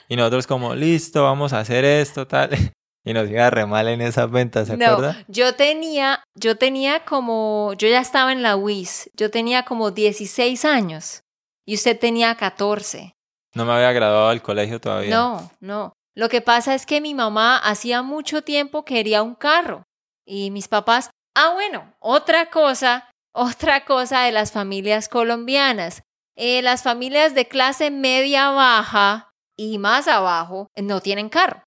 Y 0.08 0.16
nosotros 0.16 0.46
como, 0.46 0.74
listo, 0.74 1.22
vamos 1.24 1.52
a 1.52 1.60
hacer 1.60 1.84
esto, 1.84 2.26
tal. 2.26 2.50
Y 3.02 3.14
nos 3.14 3.30
iba 3.30 3.48
re 3.48 3.64
mal 3.64 3.88
en 3.88 4.02
esas 4.02 4.30
ventas, 4.30 4.68
¿se 4.68 4.76
No, 4.76 4.84
acuerda? 4.84 5.24
yo 5.26 5.54
tenía, 5.54 6.22
yo 6.34 6.58
tenía 6.58 7.06
como, 7.06 7.72
yo 7.78 7.88
ya 7.88 7.98
estaba 7.98 8.30
en 8.30 8.42
la 8.42 8.56
WIS, 8.56 9.10
yo 9.14 9.30
tenía 9.30 9.64
como 9.64 9.90
16 9.90 10.66
años 10.66 11.22
y 11.64 11.76
usted 11.76 11.98
tenía 11.98 12.34
14. 12.34 13.14
No 13.54 13.64
me 13.64 13.72
había 13.72 13.92
graduado 13.92 14.28
del 14.28 14.42
colegio 14.42 14.82
todavía. 14.82 15.16
No, 15.16 15.50
no. 15.60 15.94
Lo 16.14 16.28
que 16.28 16.42
pasa 16.42 16.74
es 16.74 16.84
que 16.84 17.00
mi 17.00 17.14
mamá 17.14 17.56
hacía 17.56 18.02
mucho 18.02 18.42
tiempo 18.42 18.84
quería 18.84 19.22
un 19.22 19.34
carro 19.34 19.84
y 20.26 20.50
mis 20.50 20.68
papás, 20.68 21.08
ah, 21.34 21.52
bueno, 21.54 21.94
otra 22.00 22.50
cosa, 22.50 23.08
otra 23.32 23.84
cosa 23.84 24.22
de 24.22 24.32
las 24.32 24.52
familias 24.52 25.08
colombianas. 25.08 26.02
Eh, 26.36 26.62
las 26.62 26.82
familias 26.82 27.34
de 27.34 27.48
clase 27.48 27.90
media 27.90 28.50
baja 28.50 29.32
y 29.56 29.78
más 29.78 30.08
abajo 30.08 30.68
no 30.76 31.00
tienen 31.00 31.28
carro. 31.28 31.62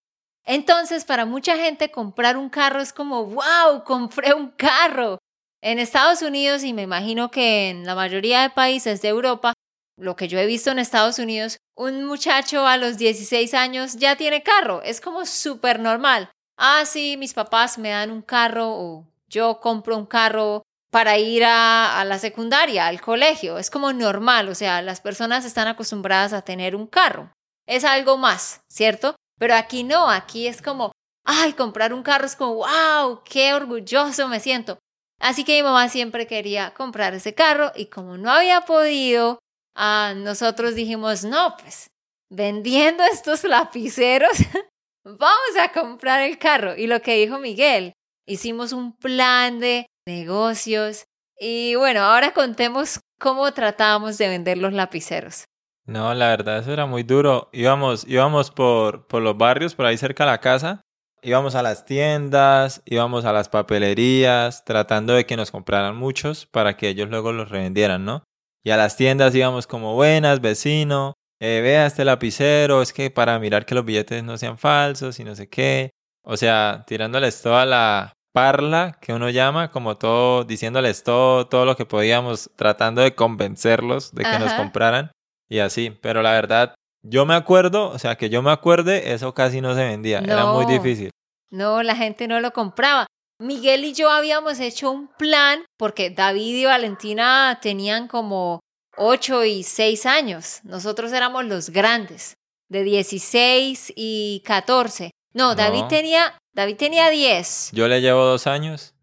Entonces, 0.46 1.06
para 1.06 1.26
mucha 1.26 1.56
gente 1.56 1.92
comprar 1.92 2.38
un 2.38 2.50
carro 2.50 2.82
es 2.82 2.92
como, 2.92 3.26
wow, 3.26 3.84
compré 3.86 4.34
un 4.34 4.50
carro. 4.50 5.20
En 5.62 5.80
Estados 5.80 6.22
Unidos 6.22 6.64
y 6.64 6.74
me 6.74 6.82
imagino 6.82 7.32
que 7.32 7.70
en 7.70 7.86
la 7.86 7.96
mayoría 7.96 8.42
de 8.42 8.50
países 8.50 9.02
de 9.02 9.08
Europa, 9.08 9.54
lo 9.98 10.16
que 10.16 10.28
yo 10.28 10.38
he 10.40 10.46
visto 10.46 10.72
en 10.72 10.80
Estados 10.80 11.20
Unidos, 11.20 11.58
un 11.78 12.04
muchacho 12.04 12.68
a 12.68 12.78
los 12.78 12.98
16 12.98 13.54
años 13.54 13.96
ya 13.96 14.18
tiene 14.18 14.44
carro. 14.44 14.82
Es 14.82 15.00
como 15.00 15.26
súper 15.26 15.80
normal. 15.80 16.30
Ah, 16.58 16.84
sí, 16.86 17.16
mis 17.18 17.34
papás 17.34 17.78
me 17.78 17.90
dan 17.90 18.12
un 18.12 18.22
carro 18.22 18.70
o 18.70 19.08
yo 19.28 19.60
compro 19.62 19.98
un 19.98 20.06
carro 20.06 20.64
para 20.94 21.18
ir 21.18 21.44
a, 21.44 22.04
la 22.06 22.20
secundaria, 22.20 22.86
al 22.86 23.02
colegio. 23.02 23.58
Es 23.58 23.72
como 23.72 23.92
normal, 23.92 24.48
o 24.48 24.54
sea, 24.54 24.80
las 24.84 25.02
personas 25.02 25.44
están 25.44 25.68
acostumbradas 25.68 26.34
a 26.34 26.44
tener 26.44 26.76
un 26.76 26.86
carro. 26.86 27.34
Es 27.68 27.84
algo 27.84 28.16
más, 28.20 28.62
¿cierto? 28.70 29.16
Pero 29.40 29.56
aquí 29.56 29.84
no, 29.84 30.08
aquí 30.08 30.46
es 30.46 30.62
como, 30.62 30.92
ay, 31.26 31.54
comprar 31.54 31.96
un 31.96 32.04
carro 32.04 32.28
es 32.28 32.36
como, 32.36 32.58
wow, 32.58 33.24
qué 33.26 33.56
orgulloso 33.56 34.28
me 34.28 34.40
siento. 34.40 34.78
Así 35.20 35.44
que 35.44 35.56
mi 35.56 35.64
mamá 35.64 35.90
siempre 35.90 36.28
quería 36.28 36.76
comprar 36.76 37.16
ese 37.16 37.34
carro 37.34 37.72
y 37.76 37.88
como 37.88 38.16
no 38.18 38.30
había 38.30 38.62
podido, 38.62 39.40
ah, 39.76 40.14
nosotros 40.16 40.76
dijimos, 40.76 41.24
no, 41.24 41.58
pues 41.58 41.88
vendiendo 42.30 43.04
estos 43.04 43.44
lapiceros, 43.46 44.38
vamos 45.04 45.58
a 45.60 45.72
comprar 45.72 46.22
el 46.22 46.38
carro. 46.38 46.76
Y 46.78 46.86
lo 46.86 47.02
que 47.02 47.16
dijo 47.16 47.40
Miguel, 47.40 47.94
hicimos 48.28 48.74
un 48.74 48.96
plan 48.96 49.60
de 49.60 49.88
negocios 50.06 51.06
y 51.40 51.76
bueno, 51.76 52.02
ahora 52.02 52.34
contemos 52.34 53.00
cómo 53.20 53.52
tratábamos 53.54 54.18
de 54.18 54.30
vender 54.30 54.58
los 54.58 54.74
lapiceros. 54.74 55.46
No, 55.86 56.14
la 56.14 56.30
verdad, 56.30 56.60
eso 56.60 56.72
era 56.72 56.86
muy 56.86 57.04
duro. 57.04 57.50
Íbamos, 57.52 58.06
íbamos 58.08 58.52
por, 58.52 59.08
por 59.08 59.22
los 59.22 59.38
barrios, 59.38 59.76
por 59.76 59.86
ahí 59.86 59.98
cerca 59.98 60.24
de 60.24 60.32
la 60.32 60.40
casa. 60.40 60.82
Íbamos 61.22 61.56
a 61.56 61.64
las 61.64 61.86
tiendas, 61.86 62.82
íbamos 62.86 63.26
a 63.26 63.34
las 63.34 63.50
papelerías, 63.50 64.64
tratando 64.66 65.14
de 65.14 65.26
que 65.26 65.38
nos 65.38 65.52
compraran 65.52 65.96
muchos 65.96 66.46
para 66.46 66.78
que 66.78 66.90
ellos 66.90 67.10
luego 67.10 67.32
los 67.32 67.50
revendieran, 67.50 68.06
¿no? 68.06 68.24
Y 68.64 68.72
a 68.72 68.78
las 68.78 68.96
tiendas 68.96 69.36
íbamos 69.36 69.68
como 69.68 69.94
buenas, 69.96 70.42
vecino, 70.42 71.14
eh, 71.42 71.60
vea 71.62 71.86
este 71.86 72.06
lapicero, 72.06 72.82
es 72.82 72.94
que 72.94 73.10
para 73.10 73.40
mirar 73.40 73.66
que 73.66 73.76
los 73.76 73.84
billetes 73.84 74.24
no 74.24 74.38
sean 74.38 74.58
falsos 74.58 75.20
y 75.20 75.24
no 75.26 75.36
sé 75.36 75.50
qué. 75.50 75.92
O 76.24 76.38
sea, 76.38 76.84
tirándoles 76.88 77.42
toda 77.42 77.66
la 77.66 78.14
parla 78.34 78.98
que 79.00 79.14
uno 79.14 79.30
llama, 79.30 79.72
como 79.72 79.96
todo, 79.96 80.44
diciéndoles 80.44 81.04
todo, 81.04 81.48
todo 81.48 81.66
lo 81.66 81.76
que 81.78 81.86
podíamos, 81.86 82.50
tratando 82.56 83.02
de 83.02 83.16
convencerlos 83.16 84.14
de 84.14 84.24
que 84.26 84.40
nos 84.40 84.54
compraran 84.54 85.12
y 85.48 85.60
así. 85.60 85.92
Pero 86.02 86.22
la 86.22 86.32
verdad, 86.32 86.76
yo 87.04 87.26
me 87.26 87.36
acuerdo, 87.36 87.90
o 87.90 88.00
sea, 88.00 88.16
que 88.16 88.30
yo 88.30 88.42
me 88.42 88.52
acuerde, 88.52 89.14
eso 89.14 89.34
casi 89.34 89.62
no 89.62 89.76
se 89.76 89.86
vendía, 89.86 90.20
era 90.20 90.48
muy 90.48 90.66
difícil. 90.66 91.12
No, 91.52 91.84
la 91.84 91.96
gente 91.96 92.28
no 92.28 92.40
lo 92.40 92.52
compraba. 92.52 93.06
Miguel 93.40 93.84
y 93.84 93.94
yo 93.94 94.10
habíamos 94.10 94.60
hecho 94.60 94.90
un 94.90 95.08
plan 95.08 95.66
porque 95.78 96.10
David 96.10 96.56
y 96.56 96.66
Valentina 96.66 97.60
tenían 97.62 98.08
como 98.08 98.60
8 98.98 99.44
y 99.46 99.64
6 99.64 100.06
años. 100.06 100.62
Nosotros 100.64 101.12
éramos 101.14 101.46
los 101.46 101.70
grandes, 101.70 102.34
de 102.70 102.84
16 102.84 103.94
y 103.96 104.42
14. 104.46 105.12
No, 105.34 105.56
David 105.56 105.82
No. 105.82 105.88
tenía 105.88 106.38
David 106.54 106.78
tenía 106.78 107.10
10. 107.10 107.72
Yo 107.74 107.88
le 107.88 108.02
llevo 108.02 108.24
dos 108.24 108.48
años. 108.48 108.94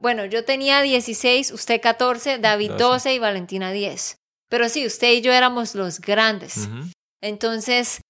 Bueno, 0.00 0.24
yo 0.24 0.44
tenía 0.44 0.82
16, 0.82 1.52
usted 1.52 1.80
14, 1.80 2.38
David 2.38 2.70
12. 2.70 2.84
12 2.84 3.14
y 3.14 3.18
Valentina 3.18 3.72
10. 3.72 4.16
Pero 4.48 4.68
sí, 4.68 4.86
usted 4.86 5.12
y 5.12 5.20
yo 5.20 5.32
éramos 5.32 5.74
los 5.74 6.00
grandes. 6.00 6.68
Entonces, 7.20 8.00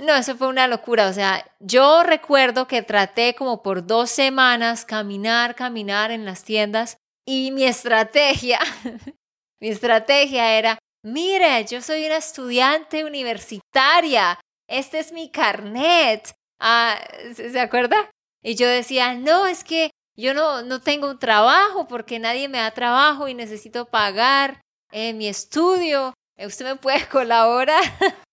no, 0.00 0.14
eso 0.14 0.36
fue 0.36 0.48
una 0.48 0.68
locura. 0.68 1.08
O 1.08 1.12
sea, 1.12 1.44
yo 1.60 2.02
recuerdo 2.02 2.66
que 2.66 2.82
traté 2.82 3.34
como 3.34 3.62
por 3.62 3.86
dos 3.86 4.10
semanas 4.10 4.84
caminar, 4.84 5.54
caminar 5.54 6.10
en 6.10 6.24
las 6.24 6.44
tiendas 6.44 6.98
y 7.26 7.50
mi 7.52 7.64
estrategia, 7.64 8.58
mi 9.60 9.68
estrategia 9.68 10.58
era, 10.58 10.78
mire, 11.04 11.64
yo 11.66 11.80
soy 11.80 12.06
una 12.06 12.16
estudiante 12.16 13.04
universitaria, 13.04 14.38
este 14.68 14.98
es 14.98 15.12
mi 15.12 15.30
carnet. 15.30 16.34
Ah, 16.60 16.98
¿se 17.34 17.50
se 17.50 17.60
acuerda? 17.60 18.10
Y 18.42 18.54
yo 18.54 18.68
decía, 18.68 19.14
no, 19.14 19.46
es 19.46 19.64
que 19.64 19.90
yo 20.16 20.34
no, 20.34 20.62
no 20.62 20.80
tengo 20.80 21.08
un 21.10 21.18
trabajo 21.18 21.86
porque 21.88 22.18
nadie 22.18 22.48
me 22.48 22.58
da 22.58 22.70
trabajo 22.72 23.28
y 23.28 23.34
necesito 23.34 23.86
pagar 23.86 24.60
eh, 24.92 25.12
mi 25.12 25.28
estudio. 25.28 26.14
Eh, 26.36 26.46
¿Usted 26.46 26.64
me 26.64 26.76
puede 26.76 27.06
colaborar? 27.08 27.82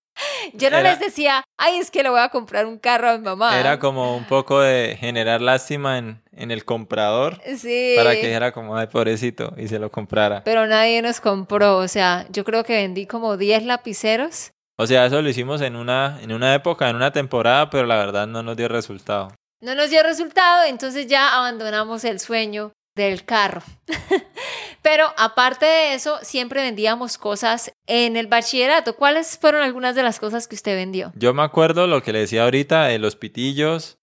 Yo 0.53 0.69
no 0.69 0.77
Era- 0.77 0.91
les 0.91 0.99
decía, 1.01 1.43
ay, 1.59 1.77
es 1.77 1.91
que 1.91 2.01
le 2.01 2.07
voy 2.09 2.21
a 2.21 2.29
comprar 2.29 2.65
un 2.65 2.77
carro 2.79 3.09
a 3.09 3.17
mi 3.17 3.23
mamá. 3.25 3.59
Era 3.59 3.79
como 3.79 4.15
un 4.15 4.23
poco 4.25 4.61
de 4.61 4.95
generar 4.97 5.41
lástima 5.41 5.97
en, 5.97 6.21
en 6.31 6.51
el 6.51 6.63
comprador 6.63 7.41
Sí. 7.57 7.95
para 7.97 8.11
que 8.13 8.27
dijera 8.27 8.53
como, 8.53 8.77
ay, 8.77 8.87
pobrecito, 8.87 9.53
y 9.57 9.67
se 9.67 9.77
lo 9.77 9.91
comprara. 9.91 10.41
Pero 10.45 10.67
nadie 10.67 11.01
nos 11.01 11.19
compró. 11.19 11.77
O 11.79 11.87
sea, 11.89 12.25
yo 12.29 12.45
creo 12.45 12.63
que 12.63 12.75
vendí 12.77 13.07
como 13.07 13.35
10 13.35 13.65
lapiceros. 13.65 14.51
O 14.77 14.87
sea, 14.87 15.05
eso 15.05 15.21
lo 15.21 15.27
hicimos 15.27 15.59
en 15.61 15.75
una, 15.75 16.17
en 16.21 16.31
una 16.31 16.55
época, 16.55 16.89
en 16.89 16.95
una 16.95 17.11
temporada, 17.11 17.69
pero 17.69 17.85
la 17.85 17.97
verdad 17.97 18.25
no 18.25 18.41
nos 18.41 18.55
dio 18.55 18.69
resultado. 18.69 19.33
No 19.61 19.73
nos 19.73 19.89
dio 19.89 20.03
resultado, 20.03 20.65
entonces 20.65 21.07
ya 21.07 21.35
abandonamos 21.35 22.03
el 22.03 22.19
sueño 22.19 22.73
del 22.95 23.25
carro. 23.25 23.61
Pero 24.81 25.07
aparte 25.17 25.65
de 25.65 25.93
eso, 25.93 26.19
siempre 26.21 26.61
vendíamos 26.61 27.17
cosas 27.17 27.73
en 27.87 28.17
el 28.17 28.27
bachillerato. 28.27 28.95
¿Cuáles 28.95 29.37
fueron 29.39 29.63
algunas 29.63 29.95
de 29.95 30.03
las 30.03 30.19
cosas 30.19 30.47
que 30.47 30.55
usted 30.55 30.75
vendió? 30.75 31.11
Yo 31.15 31.33
me 31.33 31.41
acuerdo 31.41 31.87
lo 31.87 32.03
que 32.03 32.13
le 32.13 32.19
decía 32.19 32.43
ahorita 32.43 32.85
de 32.85 32.99
los 32.99 33.15
pitillos, 33.15 33.97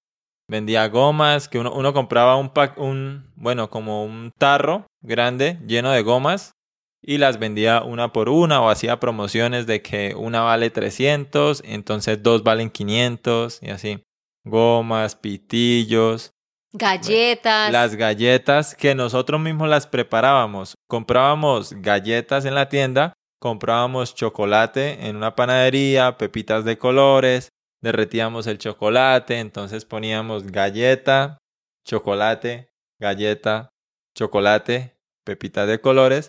vendía 0.49 0.89
gomas, 0.89 1.49
que 1.49 1.59
uno, 1.59 1.93
compraba 1.93 2.37
un 2.37 2.51
pack, 2.51 2.79
un, 2.79 3.31
bueno, 3.37 3.71
como 3.71 4.05
un 4.05 4.33
tarro 4.39 4.87
grande 5.03 5.59
lleno 5.67 5.93
de 5.93 6.03
gomas 6.03 6.53
y 7.01 7.19
las 7.19 7.39
vendía 7.39 7.83
una 7.83 8.13
por 8.13 8.29
una 8.29 8.61
o 8.61 8.69
hacía 8.69 9.01
promociones 9.01 9.67
de 9.67 9.83
que 9.83 10.15
una 10.17 10.41
vale 10.43 10.71
300, 10.71 11.63
entonces 11.65 12.23
dos 12.23 12.43
valen 12.43 12.71
500 12.71 13.61
y 13.63 13.71
así. 13.71 14.03
Gomas, 14.45 15.15
pitillos, 15.15 16.33
Galletas. 16.73 17.71
las 17.71 17.95
galletas 17.95 18.75
que 18.75 18.95
nosotros 18.95 19.41
mismos 19.41 19.69
las 19.69 19.87
preparábamos. 19.87 20.75
Comprábamos 20.89 21.73
galletas 21.75 22.45
en 22.45 22.55
la 22.55 22.69
tienda, 22.69 23.13
comprábamos 23.41 24.15
chocolate 24.15 25.07
en 25.07 25.17
una 25.17 25.37
panadería, 25.37 26.17
pepitas 26.17 26.65
de 26.65 26.79
colores, 26.79 27.51
derretíamos 27.83 28.47
el 28.47 28.59
chocolate, 28.59 29.39
entonces 29.39 29.85
poníamos 29.85 30.45
galleta, 30.45 31.39
chocolate, 31.85 32.73
galleta, 32.99 33.71
chocolate, 34.17 34.97
pepitas 35.25 35.69
de 35.69 35.81
colores 35.81 36.29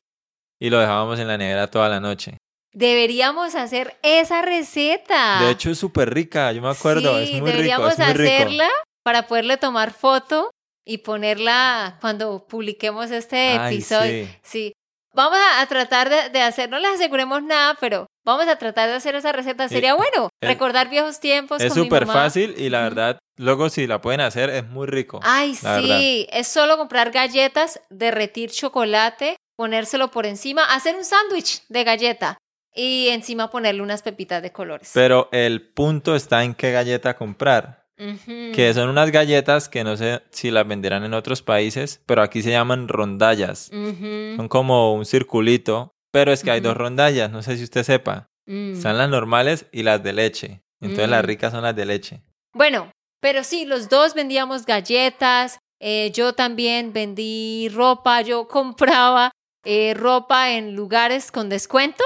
y 0.60 0.70
lo 0.70 0.80
dejábamos 0.80 1.20
en 1.20 1.28
la 1.28 1.38
nevera 1.38 1.68
toda 1.68 1.90
la 1.90 2.00
noche. 2.00 2.38
Deberíamos 2.74 3.56
hacer 3.56 3.98
esa 4.02 4.42
receta. 4.42 5.40
De 5.42 5.52
hecho 5.52 5.70
es 5.72 5.78
súper 5.78 6.14
rica, 6.14 6.52
yo 6.52 6.62
me 6.62 6.70
acuerdo, 6.70 7.18
Sí, 7.20 7.24
es 7.26 7.30
muy 7.32 7.40
rico, 7.40 7.46
deberíamos 7.52 7.94
es 7.94 8.00
muy 8.00 8.14
rico. 8.14 8.34
hacerla 8.34 8.70
para 9.04 9.28
poderle 9.28 9.58
tomar 9.58 9.92
foto 9.94 10.50
y 10.86 10.98
ponerla 11.00 11.98
cuando 12.02 12.46
publiquemos 12.48 13.12
este 13.12 13.58
Ay, 13.58 13.76
episodio. 13.76 14.26
sí. 14.26 14.32
Sí. 14.44 14.74
Vamos 15.16 15.38
a, 15.38 15.62
a 15.62 15.68
tratar 15.68 16.10
de, 16.10 16.30
de 16.30 16.42
hacer, 16.42 16.72
no 16.72 16.80
les 16.80 16.94
aseguremos 16.96 17.44
nada, 17.44 17.78
pero 17.80 18.08
vamos 18.26 18.48
a 18.48 18.56
tratar 18.56 18.90
de 18.90 18.96
hacer 18.96 19.14
esa 19.14 19.32
receta. 19.32 19.70
Sería 19.70 19.94
bueno 19.94 20.30
el- 20.42 20.50
recordar 20.50 20.90
viejos 20.90 21.20
tiempos. 21.20 21.62
Es 21.62 21.74
súper 21.76 22.08
fácil 22.08 22.56
y 22.58 22.72
la 22.72 22.82
verdad, 22.82 23.20
luego 23.38 23.70
si 23.70 23.86
la 23.86 24.02
pueden 24.02 24.22
hacer 24.22 24.50
es 24.50 24.66
muy 24.68 24.88
rico. 24.88 25.20
Ay, 25.22 25.56
la 25.62 25.76
verdad. 25.76 26.00
sí, 26.00 26.28
es 26.32 26.48
solo 26.48 26.78
comprar 26.78 27.12
galletas, 27.12 27.80
derretir 27.92 28.50
chocolate, 28.50 29.36
ponérselo 29.56 30.10
por 30.10 30.26
encima, 30.26 30.66
hacer 30.66 30.96
un 30.96 31.06
sándwich 31.06 31.62
de 31.70 31.84
galleta 31.84 32.38
y 32.74 33.10
encima 33.10 33.50
ponerle 33.50 33.82
unas 33.82 34.02
pepitas 34.02 34.42
de 34.42 34.52
colores. 34.52 34.92
Pero 34.94 35.30
el 35.32 35.62
punto 35.62 36.16
está 36.16 36.44
en 36.44 36.54
qué 36.56 36.72
galleta 36.72 37.16
comprar. 37.16 37.84
Ujú. 38.00 38.52
Que 38.56 38.74
son 38.74 38.90
unas 38.90 39.12
galletas 39.12 39.70
que 39.70 39.84
no 39.84 39.96
sé 39.96 40.22
si 40.32 40.50
las 40.50 40.68
venderán 40.68 41.04
en 41.04 41.14
otros 41.14 41.42
países, 41.44 42.02
pero 42.08 42.22
aquí 42.24 42.42
se 42.42 42.50
llaman 42.50 42.88
rondallas. 42.88 43.70
Ujú. 43.72 44.36
Son 44.36 44.48
como 44.48 44.94
un 44.96 45.06
circulito, 45.06 45.92
pero 46.12 46.32
es 46.34 46.44
que 46.44 46.52
hay 46.52 46.60
dos 46.60 46.76
rondallas, 46.76 47.30
no 47.32 47.44
sé 47.44 47.56
si 47.58 47.64
usted 47.64 47.84
sepa. 47.84 48.26
Mm. 48.48 48.74
Están 48.74 48.98
las 48.98 49.10
normales 49.10 49.68
y 49.72 49.84
las 49.84 50.02
de 50.04 50.14
leche. 50.14 50.62
Entonces 50.82 51.08
las 51.10 51.24
Mm. 51.24 51.28
ricas 51.28 51.52
son 51.54 51.64
las 51.64 51.76
de 51.76 51.86
leche. 51.86 52.22
Bueno, 52.54 52.92
pero 53.22 53.44
sí, 53.44 53.66
los 53.66 53.88
dos 53.90 54.16
vendíamos 54.16 54.66
galletas, 54.66 55.60
eh, 55.80 56.12
yo 56.14 56.34
también 56.34 56.94
vendí 56.94 57.70
ropa, 57.70 58.22
yo 58.22 58.48
compraba 58.88 59.32
eh, 59.66 59.94
ropa 59.96 60.52
en 60.52 60.76
lugares 60.76 61.32
con 61.32 61.48
descuento 61.48 62.04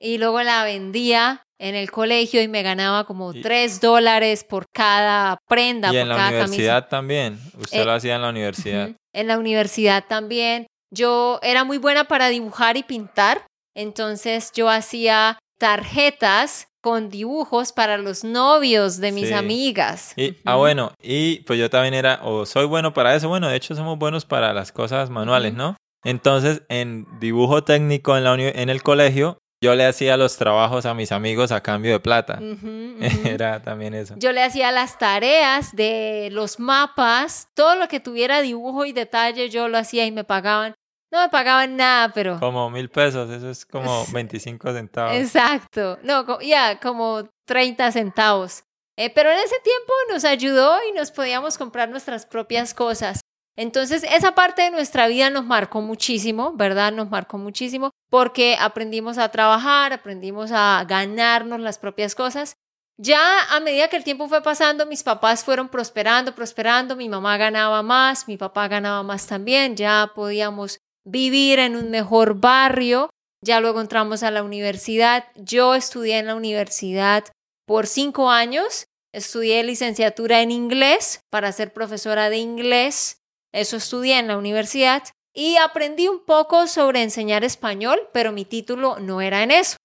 y 0.00 0.18
luego 0.18 0.42
la 0.42 0.64
vendía 0.64 1.42
en 1.60 1.74
el 1.74 1.90
colegio 1.90 2.40
y 2.40 2.48
me 2.48 2.62
ganaba 2.62 3.04
como 3.04 3.34
tres 3.34 3.80
dólares 3.82 4.44
por 4.44 4.64
cada 4.72 5.36
prenda, 5.46 5.88
y 5.88 5.92
por 5.92 6.00
en 6.00 6.08
la 6.08 6.16
cada 6.16 6.28
universidad 6.30 6.88
también. 6.88 7.38
Usted 7.58 7.80
Eh, 7.82 7.84
lo 7.84 7.92
hacía 7.92 8.16
en 8.16 8.22
la 8.22 8.30
universidad. 8.30 8.90
En 9.12 9.26
la 9.26 9.38
universidad 9.38 10.04
también. 10.08 10.66
Yo 10.92 11.38
era 11.42 11.64
muy 11.64 11.78
buena 11.78 12.04
para 12.04 12.28
dibujar 12.28 12.76
y 12.76 12.82
pintar, 12.82 13.46
entonces 13.76 14.52
yo 14.54 14.68
hacía 14.70 15.38
tarjetas 15.58 16.68
con 16.82 17.10
dibujos 17.10 17.72
para 17.72 17.98
los 17.98 18.24
novios 18.24 18.98
de 18.98 19.12
mis 19.12 19.28
Sí. 19.28 19.34
amigas. 19.34 20.14
Y, 20.16 20.36
ah, 20.46 20.56
bueno, 20.56 20.92
y 21.02 21.40
pues 21.40 21.58
yo 21.58 21.68
también 21.68 21.92
era, 21.92 22.20
o 22.22 22.46
soy 22.46 22.64
bueno 22.64 22.94
para 22.94 23.14
eso, 23.14 23.28
bueno, 23.28 23.48
de 23.48 23.56
hecho 23.56 23.74
somos 23.74 23.98
buenos 23.98 24.24
para 24.24 24.54
las 24.54 24.72
cosas 24.72 25.10
manuales. 25.10 25.52
¿no? 25.52 25.76
Entonces, 26.04 26.62
en 26.70 27.06
dibujo 27.20 27.62
técnico 27.64 28.16
en, 28.16 28.24
la 28.24 28.34
en 28.34 28.70
el 28.70 28.82
colegio, 28.82 29.36
yo 29.62 29.74
le 29.74 29.86
hacía 29.86 30.16
los 30.16 30.36
trabajos 30.36 30.86
a 30.86 30.94
mis 30.94 31.12
amigos 31.12 31.52
a 31.52 31.62
cambio 31.62 31.92
de 31.92 32.00
plata. 32.00 32.38
Era 33.24 33.62
también 33.62 33.94
eso. 33.94 34.14
Yo 34.16 34.32
le 34.32 34.42
hacía 34.42 34.72
las 34.72 34.98
tareas 34.98 35.76
de 35.76 36.28
los 36.32 36.58
mapas, 36.58 37.48
todo 37.54 37.74
lo 37.74 37.88
que 37.88 38.00
tuviera 38.00 38.40
dibujo 38.40 38.86
y 38.86 38.92
detalle, 38.92 39.50
yo 39.50 39.68
lo 39.68 39.78
hacía 39.78 40.06
y 40.06 40.12
me 40.12 40.24
pagaban. 40.24 40.74
No 41.12 41.20
me 41.20 41.28
pagaban 41.28 41.76
nada, 41.76 42.12
pero... 42.14 42.38
Como 42.38 42.70
mil 42.70 42.88
pesos, 42.88 43.28
eso 43.30 43.50
es 43.50 43.66
como 43.66 44.04
25 44.12 44.72
centavos. 44.72 45.14
Exacto. 45.14 45.98
No, 46.02 46.40
ya, 46.40 46.78
como 46.78 47.28
30 47.46 47.92
centavos. 47.92 48.64
Eh, 48.96 49.10
pero 49.10 49.30
en 49.30 49.38
ese 49.38 49.56
tiempo 49.64 49.92
nos 50.10 50.24
ayudó 50.24 50.78
y 50.88 50.92
nos 50.92 51.10
podíamos 51.10 51.58
comprar 51.58 51.88
nuestras 51.88 52.26
propias 52.26 52.74
cosas. 52.74 53.20
Entonces, 53.56 54.04
esa 54.04 54.34
parte 54.34 54.62
de 54.62 54.70
nuestra 54.70 55.06
vida 55.08 55.28
nos 55.30 55.44
marcó 55.44 55.80
muchísimo, 55.80 56.52
¿verdad? 56.54 56.92
Nos 56.92 57.10
marcó 57.10 57.36
muchísimo 57.38 57.90
porque 58.10 58.56
aprendimos 58.58 59.18
a 59.18 59.30
trabajar, 59.30 59.92
aprendimos 59.92 60.50
a 60.52 60.84
ganarnos 60.88 61.60
las 61.60 61.78
propias 61.78 62.14
cosas. 62.14 62.54
Ya 62.98 63.20
a 63.50 63.60
medida 63.60 63.88
que 63.88 63.96
el 63.96 64.04
tiempo 64.04 64.28
fue 64.28 64.42
pasando, 64.42 64.86
mis 64.86 65.02
papás 65.02 65.44
fueron 65.44 65.68
prosperando, 65.68 66.34
prosperando, 66.34 66.96
mi 66.96 67.08
mamá 67.08 67.36
ganaba 67.38 67.82
más, 67.82 68.28
mi 68.28 68.36
papá 68.36 68.68
ganaba 68.68 69.02
más 69.02 69.26
también, 69.26 69.74
ya 69.74 70.12
podíamos 70.14 70.78
vivir 71.04 71.58
en 71.58 71.76
un 71.76 71.90
mejor 71.90 72.40
barrio, 72.40 73.08
ya 73.42 73.60
luego 73.60 73.80
entramos 73.80 74.22
a 74.22 74.30
la 74.30 74.42
universidad. 74.42 75.24
Yo 75.34 75.74
estudié 75.74 76.18
en 76.18 76.26
la 76.26 76.34
universidad 76.34 77.24
por 77.66 77.86
cinco 77.86 78.30
años. 78.30 78.84
Estudié 79.12 79.64
licenciatura 79.64 80.40
en 80.42 80.50
inglés 80.50 81.22
para 81.30 81.50
ser 81.52 81.72
profesora 81.72 82.30
de 82.30 82.36
inglés. 82.36 83.16
Eso 83.52 83.76
estudié 83.76 84.18
en 84.18 84.28
la 84.28 84.36
universidad. 84.36 85.02
Y 85.32 85.56
aprendí 85.56 86.08
un 86.08 86.24
poco 86.24 86.66
sobre 86.66 87.02
enseñar 87.02 87.44
español, 87.44 88.08
pero 88.12 88.32
mi 88.32 88.44
título 88.44 88.98
no 88.98 89.20
era 89.20 89.42
en 89.42 89.52
eso. 89.52 89.76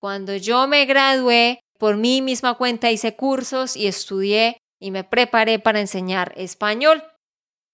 Cuando 0.00 0.34
yo 0.36 0.66
me 0.66 0.86
gradué, 0.86 1.60
por 1.78 1.96
mi 1.96 2.22
misma 2.22 2.54
cuenta 2.54 2.90
hice 2.90 3.14
cursos 3.14 3.76
y 3.76 3.86
estudié 3.86 4.58
y 4.80 4.90
me 4.90 5.04
preparé 5.04 5.58
para 5.58 5.80
enseñar 5.80 6.32
español. 6.36 7.02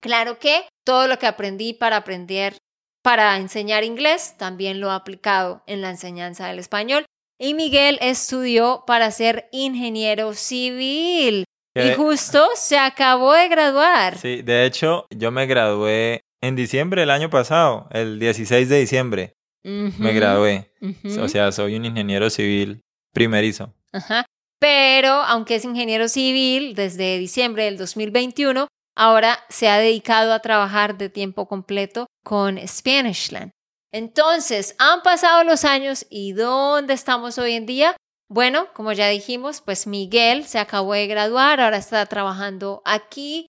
Claro 0.01 0.39
que 0.39 0.67
todo 0.85 1.07
lo 1.07 1.19
que 1.19 1.27
aprendí 1.27 1.73
para 1.73 1.99
aprender 1.99 2.59
para 3.05 3.37
enseñar 3.37 3.85
inglés, 3.85 4.35
también 4.39 4.81
lo 4.81 4.89
he 4.89 4.95
aplicado 4.95 5.63
en 5.67 5.83
la 5.83 5.91
enseñanza 5.91 6.47
del 6.47 6.59
español. 6.59 7.05
Y 7.39 7.53
Miguel 7.53 7.99
estudió 8.01 8.85
para 8.87 9.11
ser 9.11 9.49
ingeniero 9.53 10.33
civil. 10.33 11.45
Y 11.75 11.95
justo 11.95 12.47
se 12.55 12.79
acabó 12.79 13.33
de 13.33 13.49
graduar. 13.49 14.19
Sí, 14.19 14.43
de 14.43 14.65
hecho, 14.65 15.07
yo 15.11 15.31
me 15.31 15.47
gradué 15.47 16.21
en 16.41 16.57
diciembre 16.57 17.01
del 17.01 17.11
año 17.11 17.31
pasado, 17.31 17.89
el 17.91 18.19
16 18.19 18.69
de 18.69 18.79
diciembre. 18.79 19.35
Me 19.65 20.13
gradué. 20.13 20.71
O 21.19 21.29
sea, 21.29 21.51
soy 21.53 21.77
un 21.77 21.87
ingeniero 21.87 22.31
civil 22.31 22.83
primerizo. 23.13 23.73
Ajá. 23.93 24.27
Pero, 24.61 25.09
aunque 25.09 25.57
es 25.57 25.65
ingeniero 25.65 26.09
civil 26.09 26.75
desde 26.75 27.19
diciembre 27.19 27.65
del 27.65 27.77
2021, 27.77 28.69
ahora 28.97 29.41
se 29.49 29.69
ha 29.69 29.79
dedicado 29.79 30.33
a 30.33 30.41
trabajar 30.41 30.97
de 30.97 31.09
tiempo 31.09 31.49
completo 31.49 32.07
con 32.23 32.59
Spanishland. 32.59 33.51
Entonces, 33.93 34.75
han 34.79 35.03
pasado 35.03 35.45
los 35.45 35.65
años 35.65 36.07
y 36.11 36.33
¿dónde 36.33 36.95
estamos 36.95 37.39
hoy 37.39 37.53
en 37.53 37.67
día? 37.67 37.97
Bueno, 38.29 38.69
como 38.75 38.93
ya 38.93 39.09
dijimos, 39.09 39.61
pues 39.61 39.87
Miguel 39.87 40.45
se 40.45 40.59
acabó 40.59 40.95
de 40.95 41.07
graduar, 41.07 41.61
ahora 41.61 41.77
está 41.77 42.05
trabajando 42.07 42.83
aquí. 42.85 43.47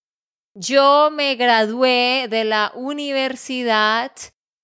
Yo 0.54 1.10
me 1.12 1.36
gradué 1.36 2.28
de 2.30 2.44
la 2.44 2.72
universidad 2.76 4.12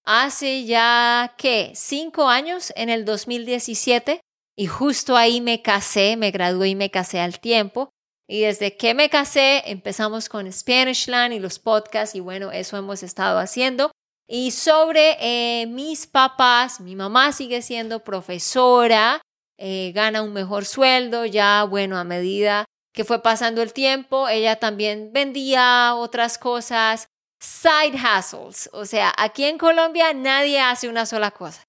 hace 0.04 0.66
ya, 0.66 1.34
¿qué? 1.38 1.72
Cinco 1.76 2.28
años, 2.28 2.74
en 2.76 2.90
el 2.90 3.06
2017, 3.06 4.22
y 4.56 4.68
justo 4.68 5.16
ahí 5.16 5.42
me 5.42 5.62
casé, 5.62 6.18
me 6.18 6.32
gradué 6.32 6.70
y 6.70 6.76
me 6.76 6.92
casé 6.92 7.20
al 7.20 7.40
tiempo. 7.40 7.90
Y 8.28 8.42
desde 8.42 8.78
que 8.78 8.94
me 8.94 9.10
casé 9.10 9.64
empezamos 9.66 10.30
con 10.30 10.52
Spanishland 10.52 11.34
y 11.34 11.40
los 11.40 11.60
podcasts 11.60 12.16
y 12.16 12.22
bueno, 12.22 12.52
eso 12.52 12.78
hemos 12.78 13.04
estado 13.04 13.40
haciendo. 13.40 13.92
Y 14.28 14.52
sobre 14.52 15.18
eh, 15.20 15.66
mis 15.68 16.08
papás, 16.08 16.80
mi 16.80 16.96
mamá 16.96 17.34
sigue 17.34 17.62
siendo 17.62 18.06
profesora, 18.06 19.22
eh, 19.64 19.92
gana 19.94 20.24
un 20.24 20.34
mejor 20.34 20.66
sueldo, 20.66 21.24
ya 21.28 21.64
bueno, 21.66 22.00
a 22.00 22.04
medida 22.04 22.66
que 22.94 23.06
fue 23.06 23.22
pasando 23.22 23.62
el 23.62 23.74
tiempo, 23.74 24.28
ella 24.28 24.56
también 24.56 25.12
vendía 25.14 25.94
otras 25.94 26.40
cosas, 26.40 27.08
side 27.40 27.96
hustles. 27.96 28.72
O 28.74 28.86
sea, 28.86 29.14
aquí 29.16 29.44
en 29.46 29.60
Colombia 29.60 30.14
nadie 30.14 30.60
hace 30.60 30.90
una 30.90 31.06
sola 31.06 31.30
cosa. 31.30 31.64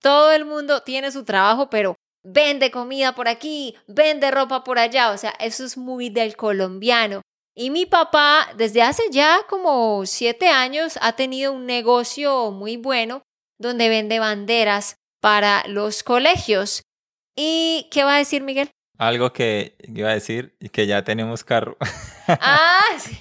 Todo 0.00 0.32
el 0.32 0.46
mundo 0.46 0.82
tiene 0.84 1.12
su 1.12 1.24
trabajo, 1.24 1.68
pero 1.68 1.96
vende 2.24 2.70
comida 2.70 3.14
por 3.14 3.28
aquí, 3.28 3.76
vende 3.86 4.30
ropa 4.30 4.64
por 4.64 4.78
allá. 4.78 5.10
O 5.10 5.18
sea, 5.18 5.34
eso 5.38 5.66
es 5.66 5.76
muy 5.76 6.08
del 6.08 6.36
colombiano. 6.36 7.20
Y 7.54 7.68
mi 7.68 7.84
papá, 7.84 8.48
desde 8.56 8.80
hace 8.80 9.02
ya 9.10 9.40
como 9.50 10.06
siete 10.06 10.48
años, 10.48 10.98
ha 11.02 11.12
tenido 11.12 11.52
un 11.52 11.66
negocio 11.66 12.50
muy 12.52 12.78
bueno 12.78 13.20
donde 13.60 13.90
vende 13.90 14.18
banderas 14.18 14.96
para 15.20 15.62
los 15.68 16.02
colegios. 16.02 16.82
¿Y 17.36 17.88
qué 17.90 18.04
va 18.04 18.16
a 18.16 18.18
decir 18.18 18.42
Miguel? 18.42 18.70
Algo 18.96 19.32
que 19.32 19.76
iba 19.82 20.10
a 20.10 20.14
decir, 20.14 20.56
que 20.72 20.86
ya 20.86 21.02
tenemos 21.04 21.44
carro. 21.44 21.76
Ah, 22.26 22.80
sí. 22.98 23.18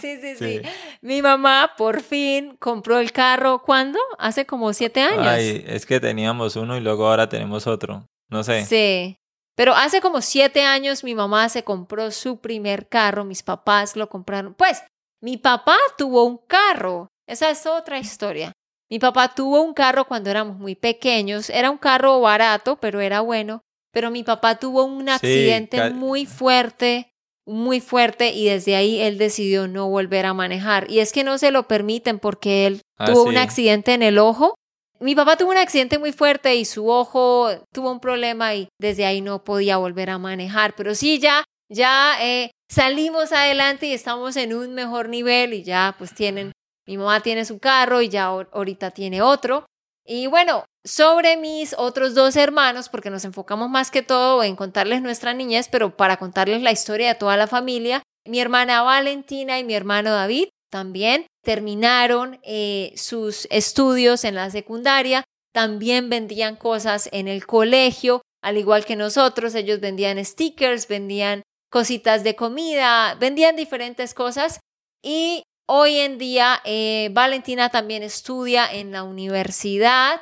sí, 0.00 0.20
sí, 0.20 0.36
sí, 0.36 0.62
Mi 1.00 1.20
mamá 1.20 1.72
por 1.76 2.00
fin 2.00 2.56
compró 2.60 3.00
el 3.00 3.10
carro, 3.10 3.60
¿cuándo? 3.60 3.98
Hace 4.20 4.46
como 4.46 4.72
siete 4.72 5.00
años. 5.00 5.26
Ay, 5.26 5.64
es 5.66 5.84
que 5.84 5.98
teníamos 5.98 6.54
uno 6.54 6.76
y 6.76 6.80
luego 6.80 7.08
ahora 7.08 7.28
tenemos 7.28 7.66
otro. 7.66 8.06
No 8.28 8.44
sé. 8.44 8.64
Sí. 8.66 9.16
Pero 9.56 9.74
hace 9.74 10.00
como 10.00 10.20
siete 10.20 10.62
años 10.62 11.02
mi 11.02 11.16
mamá 11.16 11.48
se 11.48 11.64
compró 11.64 12.12
su 12.12 12.40
primer 12.40 12.88
carro, 12.88 13.24
mis 13.24 13.42
papás 13.42 13.96
lo 13.96 14.08
compraron. 14.08 14.54
Pues, 14.54 14.84
mi 15.20 15.38
papá 15.38 15.76
tuvo 15.98 16.22
un 16.22 16.38
carro. 16.38 17.08
Esa 17.26 17.50
es 17.50 17.66
otra 17.66 17.98
historia. 17.98 18.52
Mi 18.92 18.98
papá 18.98 19.34
tuvo 19.34 19.62
un 19.62 19.72
carro 19.72 20.04
cuando 20.04 20.28
éramos 20.28 20.58
muy 20.58 20.74
pequeños. 20.74 21.48
Era 21.48 21.70
un 21.70 21.78
carro 21.78 22.20
barato, 22.20 22.76
pero 22.76 23.00
era 23.00 23.22
bueno. 23.22 23.62
Pero 23.90 24.10
mi 24.10 24.22
papá 24.22 24.58
tuvo 24.58 24.84
un 24.84 25.08
accidente 25.08 25.88
muy 25.92 26.26
fuerte, 26.26 27.10
muy 27.46 27.80
fuerte, 27.80 28.32
y 28.32 28.50
desde 28.50 28.76
ahí 28.76 29.00
él 29.00 29.16
decidió 29.16 29.66
no 29.66 29.88
volver 29.88 30.26
a 30.26 30.34
manejar. 30.34 30.90
Y 30.90 30.98
es 30.98 31.14
que 31.14 31.24
no 31.24 31.38
se 31.38 31.50
lo 31.50 31.66
permiten 31.66 32.18
porque 32.18 32.66
él 32.66 32.82
ah, 32.98 33.06
tuvo 33.06 33.22
un 33.22 33.38
accidente 33.38 33.94
en 33.94 34.02
el 34.02 34.18
ojo 34.18 34.56
mi 35.00 35.16
papá 35.16 35.36
tuvo 35.36 35.50
un 35.50 35.56
accidente 35.56 35.98
muy 35.98 36.12
fuerte 36.12 36.54
y 36.54 36.64
su 36.64 36.88
ojo 36.88 37.48
tuvo 37.72 37.90
un 37.90 37.98
problema 37.98 38.54
y 38.54 38.68
desde 38.78 39.04
ahí 39.04 39.20
no 39.20 39.42
podía 39.42 39.76
volver 39.78 40.10
a 40.10 40.18
manejar. 40.18 40.74
Pero 40.76 40.94
sí, 40.94 41.18
ya, 41.18 41.42
ya 41.68 42.18
eh, 42.20 42.52
salimos 42.70 43.32
adelante 43.32 43.86
y 43.86 43.94
estamos 43.94 44.36
en 44.36 44.54
un 44.54 44.74
mejor 44.74 45.08
nivel 45.08 45.54
y 45.54 45.64
ya 45.64 45.96
pues 45.98 46.14
tienen, 46.14 46.52
mi 46.86 46.96
mamá 46.98 47.20
tiene 47.20 47.44
su 47.44 47.58
carro 47.58 48.02
y 48.02 48.08
ya 48.08 48.26
ahorita 48.26 48.90
tiene 48.90 49.22
otro. 49.22 49.66
Y 50.04 50.26
bueno, 50.26 50.64
sobre 50.84 51.36
mis 51.36 51.74
otros 51.78 52.14
dos 52.14 52.36
hermanos, 52.36 52.88
porque 52.88 53.10
nos 53.10 53.24
enfocamos 53.24 53.70
más 53.70 53.90
que 53.90 54.02
todo 54.02 54.42
en 54.42 54.56
contarles 54.56 55.00
nuestra 55.00 55.32
niñez, 55.32 55.68
pero 55.70 55.96
para 55.96 56.16
contarles 56.16 56.62
la 56.62 56.72
historia 56.72 57.08
de 57.08 57.14
toda 57.14 57.36
la 57.36 57.46
familia, 57.46 58.02
mi 58.26 58.40
hermana 58.40 58.82
Valentina 58.82 59.58
y 59.58 59.64
mi 59.64 59.74
hermano 59.74 60.10
David 60.10 60.48
también 60.70 61.26
terminaron 61.44 62.40
eh, 62.42 62.92
sus 62.96 63.46
estudios 63.50 64.24
en 64.24 64.34
la 64.34 64.50
secundaria, 64.50 65.24
también 65.52 66.08
vendían 66.08 66.56
cosas 66.56 67.08
en 67.12 67.28
el 67.28 67.46
colegio, 67.46 68.22
al 68.42 68.56
igual 68.56 68.84
que 68.84 68.96
nosotros, 68.96 69.54
ellos 69.54 69.80
vendían 69.80 70.24
stickers, 70.24 70.88
vendían 70.88 71.42
cositas 71.70 72.24
de 72.24 72.34
comida, 72.34 73.14
vendían 73.16 73.54
diferentes 73.54 74.14
cosas 74.14 74.60
y 75.02 75.44
hoy 75.66 75.98
en 75.98 76.18
día 76.18 76.60
eh, 76.64 77.08
Valentina 77.12 77.68
también 77.70 78.02
estudia 78.02 78.70
en 78.72 78.92
la 78.92 79.02
universidad 79.02 80.20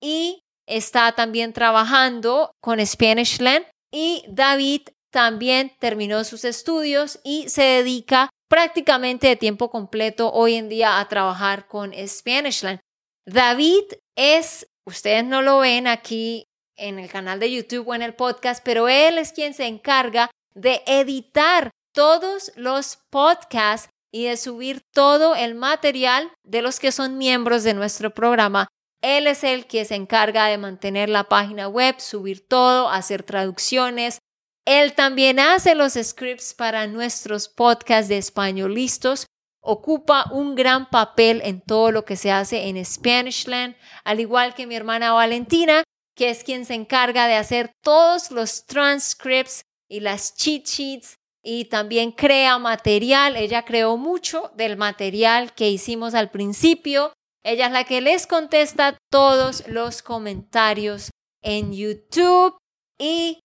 y 0.00 0.42
está 0.66 1.12
también 1.12 1.52
trabajando 1.52 2.50
con 2.60 2.84
Spanishland 2.84 3.66
y 3.92 4.24
David 4.28 4.82
también 5.10 5.72
terminó 5.78 6.24
sus 6.24 6.44
estudios 6.44 7.20
y 7.24 7.48
se 7.48 7.62
dedica 7.62 8.30
prácticamente 8.48 9.28
de 9.28 9.36
tiempo 9.36 9.70
completo 9.70 10.32
hoy 10.32 10.54
en 10.54 10.68
día 10.68 11.00
a 11.00 11.08
trabajar 11.08 11.66
con 11.66 11.92
Spanishland. 11.92 12.80
David 13.24 13.84
es, 14.16 14.66
ustedes 14.84 15.24
no 15.24 15.42
lo 15.42 15.58
ven 15.58 15.86
aquí 15.86 16.44
en 16.76 16.98
el 16.98 17.10
canal 17.10 17.40
de 17.40 17.50
YouTube 17.50 17.88
o 17.88 17.94
en 17.94 18.02
el 18.02 18.14
podcast, 18.14 18.62
pero 18.64 18.88
él 18.88 19.18
es 19.18 19.32
quien 19.32 19.54
se 19.54 19.66
encarga 19.66 20.30
de 20.54 20.82
editar 20.86 21.70
todos 21.92 22.52
los 22.56 22.98
podcasts 23.10 23.88
y 24.16 24.24
de 24.24 24.36
subir 24.36 24.80
todo 24.94 25.34
el 25.34 25.54
material 25.54 26.32
de 26.42 26.62
los 26.62 26.80
que 26.80 26.90
son 26.90 27.18
miembros 27.18 27.64
de 27.64 27.74
nuestro 27.74 28.14
programa. 28.14 28.68
Él 29.02 29.26
es 29.26 29.44
el 29.44 29.66
que 29.66 29.84
se 29.84 29.94
encarga 29.94 30.46
de 30.46 30.56
mantener 30.56 31.08
la 31.10 31.24
página 31.24 31.68
web, 31.68 31.96
subir 31.98 32.46
todo, 32.48 32.88
hacer 32.88 33.22
traducciones, 33.22 34.20
él 34.66 34.94
también 34.94 35.38
hace 35.38 35.76
los 35.76 35.92
scripts 35.92 36.52
para 36.52 36.88
nuestros 36.88 37.48
podcasts 37.48 38.08
de 38.08 38.18
español 38.18 38.74
listos. 38.74 39.26
Ocupa 39.60 40.26
un 40.32 40.56
gran 40.56 40.90
papel 40.90 41.40
en 41.44 41.60
todo 41.60 41.92
lo 41.92 42.04
que 42.04 42.16
se 42.16 42.32
hace 42.32 42.68
en 42.68 42.84
Spanishland, 42.84 43.76
al 44.04 44.18
igual 44.18 44.54
que 44.54 44.66
mi 44.66 44.74
hermana 44.74 45.12
Valentina, 45.12 45.84
que 46.16 46.30
es 46.30 46.42
quien 46.42 46.64
se 46.64 46.74
encarga 46.74 47.28
de 47.28 47.36
hacer 47.36 47.70
todos 47.80 48.32
los 48.32 48.66
transcripts 48.66 49.62
y 49.88 50.00
las 50.00 50.34
cheat 50.34 50.66
sheets 50.66 51.16
y 51.46 51.66
también 51.66 52.10
crea 52.10 52.58
material. 52.58 53.36
Ella 53.36 53.64
creó 53.64 53.96
mucho 53.96 54.50
del 54.56 54.76
material 54.76 55.54
que 55.54 55.70
hicimos 55.70 56.14
al 56.14 56.32
principio. 56.32 57.12
Ella 57.44 57.66
es 57.66 57.72
la 57.72 57.84
que 57.84 58.00
les 58.00 58.26
contesta 58.26 58.98
todos 59.12 59.62
los 59.68 60.02
comentarios 60.02 61.10
en 61.42 61.72
YouTube 61.72 62.58
y 62.98 63.38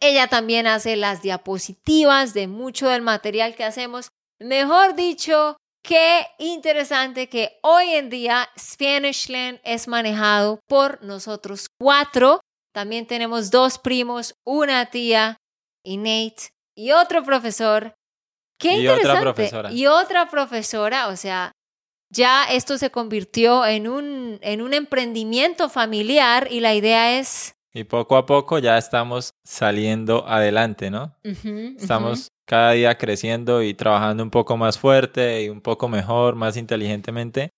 ella 0.00 0.28
también 0.28 0.66
hace 0.66 0.96
las 0.96 1.20
diapositivas 1.20 2.32
de 2.32 2.48
mucho 2.48 2.88
del 2.88 3.02
material 3.02 3.54
que 3.54 3.64
hacemos. 3.64 4.08
Mejor 4.40 4.94
dicho, 4.94 5.58
qué 5.82 6.26
interesante 6.38 7.28
que 7.28 7.58
hoy 7.62 7.90
en 7.90 8.08
día 8.08 8.48
Spanishland 8.58 9.60
es 9.64 9.86
manejado 9.86 10.60
por 10.66 11.04
nosotros 11.04 11.66
cuatro. 11.78 12.40
También 12.72 13.06
tenemos 13.06 13.50
dos 13.50 13.78
primos, 13.78 14.34
una 14.46 14.86
tía 14.86 15.36
y 15.84 15.98
Nate 15.98 16.53
y 16.76 16.92
otro 16.92 17.22
profesor. 17.22 17.94
Qué 18.58 18.76
y 18.76 18.80
interesante. 18.80 19.10
Otra 19.10 19.22
profesora. 19.22 19.72
Y 19.72 19.86
otra 19.86 20.30
profesora, 20.30 21.08
o 21.08 21.16
sea, 21.16 21.52
ya 22.10 22.44
esto 22.44 22.78
se 22.78 22.90
convirtió 22.90 23.66
en 23.66 23.88
un, 23.88 24.38
en 24.42 24.62
un 24.62 24.74
emprendimiento 24.74 25.68
familiar 25.68 26.48
y 26.50 26.60
la 26.60 26.74
idea 26.74 27.18
es 27.18 27.54
y 27.76 27.82
poco 27.82 28.16
a 28.16 28.24
poco 28.24 28.60
ya 28.60 28.78
estamos 28.78 29.34
saliendo 29.44 30.24
adelante, 30.28 30.90
¿no? 30.92 31.16
estamos 31.24 32.28
cada 32.46 32.70
día 32.70 32.96
creciendo 32.96 33.62
y 33.64 33.74
trabajando 33.74 34.22
un 34.22 34.30
poco 34.30 34.56
más 34.56 34.78
fuerte 34.78 35.42
y 35.42 35.48
un 35.48 35.60
poco 35.60 35.88
mejor, 35.88 36.36
más 36.36 36.56
inteligentemente. 36.56 37.50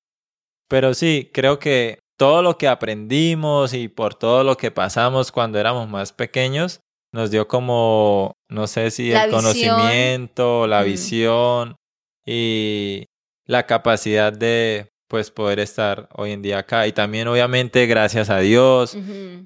Pero 0.68 0.94
sí, 0.94 1.30
creo 1.34 1.58
que 1.58 1.98
todo 2.18 2.40
lo 2.40 2.56
que 2.56 2.66
aprendimos 2.66 3.74
y 3.74 3.88
por 3.88 4.14
todo 4.14 4.42
lo 4.42 4.56
que 4.56 4.70
pasamos 4.70 5.30
cuando 5.30 5.58
éramos 5.58 5.86
más 5.86 6.14
pequeños, 6.14 6.80
nos 7.12 7.30
dio 7.30 7.46
como, 7.46 8.32
no 8.48 8.66
sé 8.66 8.90
si 8.90 9.12
el 9.12 9.30
conocimiento, 9.30 10.66
la 10.66 10.82
visión 10.82 11.76
y 12.24 13.06
la 13.44 13.66
capacidad 13.66 14.32
de 14.32 14.88
pues 15.08 15.30
poder 15.30 15.60
estar 15.60 16.08
hoy 16.14 16.32
en 16.32 16.42
día 16.42 16.58
acá 16.58 16.86
y 16.86 16.92
también 16.92 17.28
obviamente 17.28 17.86
gracias 17.86 18.28
a 18.28 18.38
Dios 18.38 18.96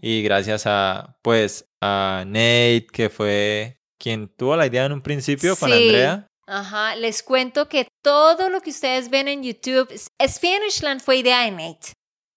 y 0.00 0.22
gracias 0.22 0.62
a 0.66 1.16
pues 1.22 1.66
a 1.82 2.24
Nate 2.26 2.86
que 2.92 3.10
fue 3.10 3.80
quien 4.00 4.28
tuvo 4.28 4.56
la 4.56 4.66
idea 4.66 4.86
en 4.86 4.92
un 4.92 5.02
principio 5.02 5.54
con. 5.56 5.70
Andrea. 5.70 6.26
Ajá, 6.46 6.96
les 6.96 7.22
cuento 7.22 7.68
que 7.68 7.86
todo 8.02 8.48
lo 8.48 8.60
que 8.60 8.70
ustedes 8.70 9.08
ven 9.08 9.28
en 9.28 9.44
YouTube, 9.44 9.88
Spanishland 10.20 11.00
fue 11.00 11.18
idea 11.18 11.42
de 11.42 11.52
Nate. 11.52 11.92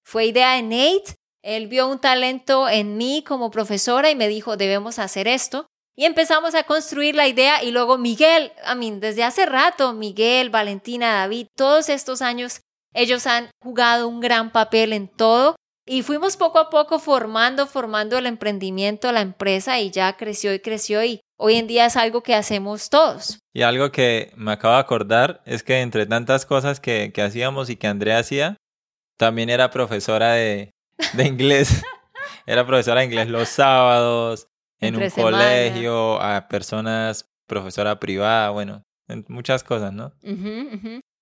Fue 0.05 0.25
idea 0.25 0.53
de 0.53 0.61
Nate. 0.61 1.15
Él 1.41 1.67
vio 1.67 1.87
un 1.87 1.99
talento 1.99 2.69
en 2.69 2.95
mí 2.95 3.23
como 3.25 3.49
profesora 3.49 4.11
y 4.11 4.15
me 4.15 4.27
dijo, 4.27 4.55
debemos 4.55 4.99
hacer 4.99 5.27
esto. 5.27 5.65
Y 5.95 6.05
empezamos 6.05 6.55
a 6.55 6.63
construir 6.63 7.15
la 7.15 7.27
idea 7.27 7.63
y 7.63 7.71
luego 7.71 7.97
Miguel, 7.97 8.51
a 8.65 8.73
mí, 8.73 8.91
desde 8.99 9.23
hace 9.23 9.45
rato, 9.45 9.93
Miguel, 9.93 10.49
Valentina, 10.49 11.13
David, 11.13 11.47
todos 11.55 11.89
estos 11.89 12.21
años, 12.23 12.61
ellos 12.93 13.27
han 13.27 13.49
jugado 13.61 14.07
un 14.07 14.19
gran 14.19 14.51
papel 14.51 14.91
en 14.93 15.07
todo 15.07 15.55
y 15.85 16.01
fuimos 16.01 16.35
poco 16.35 16.57
a 16.59 16.69
poco 16.69 16.97
formando, 16.97 17.67
formando 17.67 18.17
el 18.17 18.25
emprendimiento, 18.25 19.11
la 19.11 19.21
empresa 19.21 19.79
y 19.79 19.91
ya 19.91 20.15
creció 20.17 20.53
y 20.53 20.59
creció 20.59 21.03
y 21.03 21.19
hoy 21.37 21.55
en 21.55 21.67
día 21.67 21.85
es 21.85 21.95
algo 21.95 22.23
que 22.23 22.33
hacemos 22.33 22.89
todos. 22.89 23.39
Y 23.53 23.61
algo 23.61 23.91
que 23.91 24.31
me 24.35 24.53
acabo 24.53 24.73
de 24.73 24.79
acordar 24.79 25.41
es 25.45 25.61
que 25.61 25.81
entre 25.81 26.07
tantas 26.07 26.45
cosas 26.47 26.79
que, 26.79 27.11
que 27.13 27.21
hacíamos 27.21 27.69
y 27.69 27.75
que 27.75 27.87
Andrea 27.87 28.17
hacía, 28.17 28.57
también 29.17 29.51
era 29.51 29.69
profesora 29.69 30.33
de, 30.33 30.71
de 31.13 31.27
inglés. 31.27 31.83
era 32.47 32.65
profesora 32.65 33.01
de 33.01 33.07
inglés 33.07 33.27
los 33.27 33.49
sábados, 33.49 34.47
en 34.87 34.95
un 34.95 35.09
semana. 35.09 35.37
colegio, 35.37 36.21
a 36.21 36.47
personas, 36.47 37.29
profesora 37.47 37.99
privada, 37.99 38.49
bueno, 38.49 38.83
en 39.07 39.25
muchas 39.27 39.63
cosas, 39.63 39.93
¿no? 39.93 40.13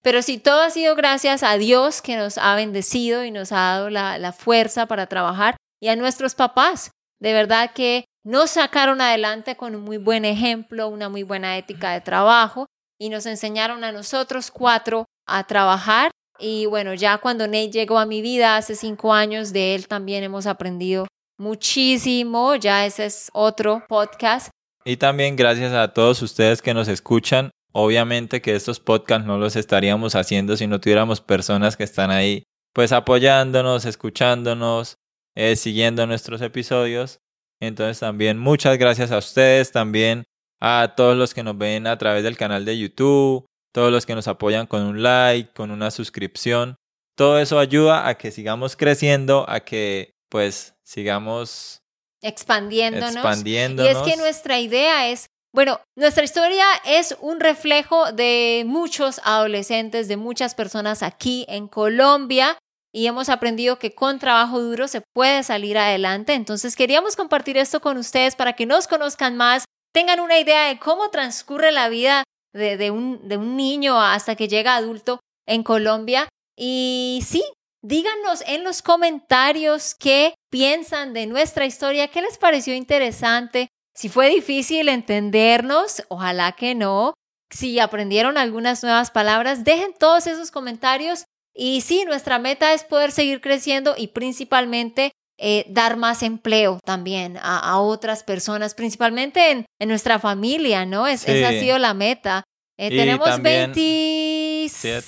Pero 0.03 0.21
sí, 0.21 0.37
todo 0.37 0.61
ha 0.61 0.69
sido 0.69 0.95
gracias 0.95 1.43
a 1.43 1.57
Dios 1.57 2.01
que 2.01 2.17
nos 2.17 2.37
ha 2.37 2.55
bendecido 2.55 3.23
y 3.23 3.31
nos 3.31 3.51
ha 3.51 3.57
dado 3.57 3.89
la, 3.89 4.17
la 4.17 4.31
fuerza 4.31 4.87
para 4.87 5.07
trabajar 5.07 5.55
y 5.79 5.89
a 5.89 5.95
nuestros 5.95 6.35
papás. 6.35 6.91
De 7.19 7.33
verdad 7.33 7.71
que 7.73 8.05
nos 8.23 8.51
sacaron 8.51 9.01
adelante 9.01 9.55
con 9.55 9.75
un 9.75 9.83
muy 9.83 9.97
buen 9.97 10.25
ejemplo, 10.25 10.87
una 10.87 11.09
muy 11.09 11.23
buena 11.23 11.57
ética 11.57 11.91
de 11.91 12.01
trabajo 12.01 12.65
y 12.99 13.09
nos 13.09 13.25
enseñaron 13.25 13.83
a 13.83 13.91
nosotros 13.91 14.51
cuatro 14.51 15.05
a 15.27 15.45
trabajar. 15.45 16.11
Y 16.39 16.65
bueno, 16.65 16.93
ya 16.95 17.19
cuando 17.19 17.45
Nate 17.45 17.69
llegó 17.71 17.99
a 17.99 18.05
mi 18.05 18.21
vida 18.21 18.57
hace 18.57 18.75
cinco 18.75 19.13
años, 19.13 19.53
de 19.53 19.75
él 19.75 19.87
también 19.87 20.23
hemos 20.23 20.47
aprendido 20.47 21.07
muchísimo. 21.41 22.55
Ya 22.55 22.85
ese 22.85 23.05
es 23.05 23.29
otro 23.33 23.83
podcast. 23.89 24.49
Y 24.85 24.97
también 24.97 25.35
gracias 25.35 25.73
a 25.73 25.89
todos 25.89 26.21
ustedes 26.21 26.61
que 26.61 26.73
nos 26.73 26.87
escuchan. 26.87 27.51
Obviamente 27.73 28.41
que 28.41 28.55
estos 28.55 28.79
podcasts 28.79 29.25
no 29.25 29.37
los 29.37 29.55
estaríamos 29.55 30.15
haciendo 30.15 30.55
si 30.55 30.67
no 30.67 30.79
tuviéramos 30.79 31.21
personas 31.21 31.75
que 31.75 31.83
están 31.83 32.11
ahí 32.11 32.43
pues 32.73 32.91
apoyándonos, 32.91 33.85
escuchándonos, 33.85 34.95
eh, 35.35 35.55
siguiendo 35.55 36.07
nuestros 36.07 36.41
episodios. 36.41 37.19
Entonces 37.59 37.99
también 37.99 38.37
muchas 38.37 38.77
gracias 38.77 39.11
a 39.11 39.17
ustedes, 39.17 39.71
también 39.71 40.23
a 40.59 40.93
todos 40.95 41.17
los 41.17 41.33
que 41.33 41.43
nos 41.43 41.57
ven 41.57 41.87
a 41.87 41.97
través 41.97 42.23
del 42.23 42.37
canal 42.37 42.65
de 42.65 42.77
YouTube, 42.77 43.45
todos 43.73 43.91
los 43.91 44.05
que 44.05 44.15
nos 44.15 44.27
apoyan 44.27 44.67
con 44.67 44.83
un 44.83 45.01
like, 45.01 45.51
con 45.53 45.71
una 45.71 45.91
suscripción. 45.91 46.75
Todo 47.15 47.39
eso 47.39 47.59
ayuda 47.59 48.07
a 48.07 48.15
que 48.15 48.31
sigamos 48.31 48.75
creciendo, 48.75 49.45
a 49.49 49.61
que 49.61 50.13
pues 50.31 50.73
sigamos 50.81 51.81
Expandiéndonos. 52.21 53.15
expandiéndonos. 53.15 53.91
Y 53.91 53.95
es 53.95 54.15
que 54.15 54.17
nuestra 54.17 54.59
idea 54.59 55.09
es, 55.09 55.27
bueno, 55.53 55.81
nuestra 55.97 56.23
historia 56.23 56.65
es 56.85 57.17
un 57.19 57.39
reflejo 57.39 58.13
de 58.13 58.63
muchos 58.65 59.19
adolescentes, 59.25 60.07
de 60.07 60.17
muchas 60.17 60.55
personas 60.55 61.03
aquí 61.03 61.45
en 61.49 61.67
Colombia 61.67 62.57
y 62.93 63.07
hemos 63.07 63.27
aprendido 63.27 63.77
que 63.77 63.93
con 63.93 64.19
trabajo 64.19 64.61
duro 64.61 64.87
se 64.87 65.01
puede 65.13 65.43
salir 65.43 65.77
adelante. 65.77 66.33
Entonces 66.33 66.75
queríamos 66.75 67.15
compartir 67.15 67.57
esto 67.57 67.81
con 67.81 67.97
ustedes 67.97 68.35
para 68.35 68.53
que 68.53 68.65
nos 68.65 68.87
conozcan 68.87 69.35
más, 69.35 69.65
tengan 69.93 70.21
una 70.21 70.39
idea 70.39 70.67
de 70.67 70.79
cómo 70.79 71.09
transcurre 71.09 71.73
la 71.73 71.89
vida 71.89 72.23
de, 72.53 72.77
de 72.77 72.91
un, 72.91 73.27
de 73.27 73.35
un 73.35 73.57
niño 73.57 73.99
hasta 73.99 74.35
que 74.35 74.47
llega 74.47 74.75
adulto 74.77 75.19
en 75.45 75.63
Colombia. 75.63 76.29
Y 76.55 77.23
sí, 77.25 77.43
díganos 77.81 78.43
en 78.47 78.63
los 78.63 78.81
comentarios 78.81 79.95
qué 79.95 80.33
piensan 80.51 81.13
de 81.13 81.25
nuestra 81.27 81.65
historia, 81.65 82.07
qué 82.09 82.21
les 82.21 82.37
pareció 82.37 82.73
interesante, 82.75 83.67
si 83.93 84.09
fue 84.09 84.29
difícil 84.29 84.87
entendernos, 84.89 86.03
ojalá 86.09 86.53
que 86.53 86.75
no, 86.75 87.13
si 87.49 87.79
aprendieron 87.79 88.37
algunas 88.37 88.83
nuevas 88.83 89.11
palabras, 89.11 89.63
dejen 89.63 89.93
todos 89.97 90.27
esos 90.27 90.51
comentarios. 90.51 91.25
Y 91.53 91.81
sí, 91.81 92.05
nuestra 92.05 92.39
meta 92.39 92.73
es 92.73 92.85
poder 92.85 93.11
seguir 93.11 93.41
creciendo 93.41 93.93
y 93.97 94.07
principalmente 94.07 95.11
eh, 95.37 95.65
dar 95.67 95.97
más 95.97 96.23
empleo 96.23 96.79
también 96.85 97.35
a, 97.37 97.59
a 97.59 97.81
otras 97.81 98.23
personas, 98.23 98.73
principalmente 98.73 99.51
en, 99.51 99.65
en 99.79 99.89
nuestra 99.89 100.17
familia, 100.19 100.85
¿no? 100.85 101.07
Es, 101.07 101.27
Esa 101.27 101.49
ha 101.49 101.51
sido 101.59 101.77
la 101.77 101.93
meta. 101.93 102.43
Eh, 102.77 102.89
tenemos 102.89 103.27
también- 103.27 103.73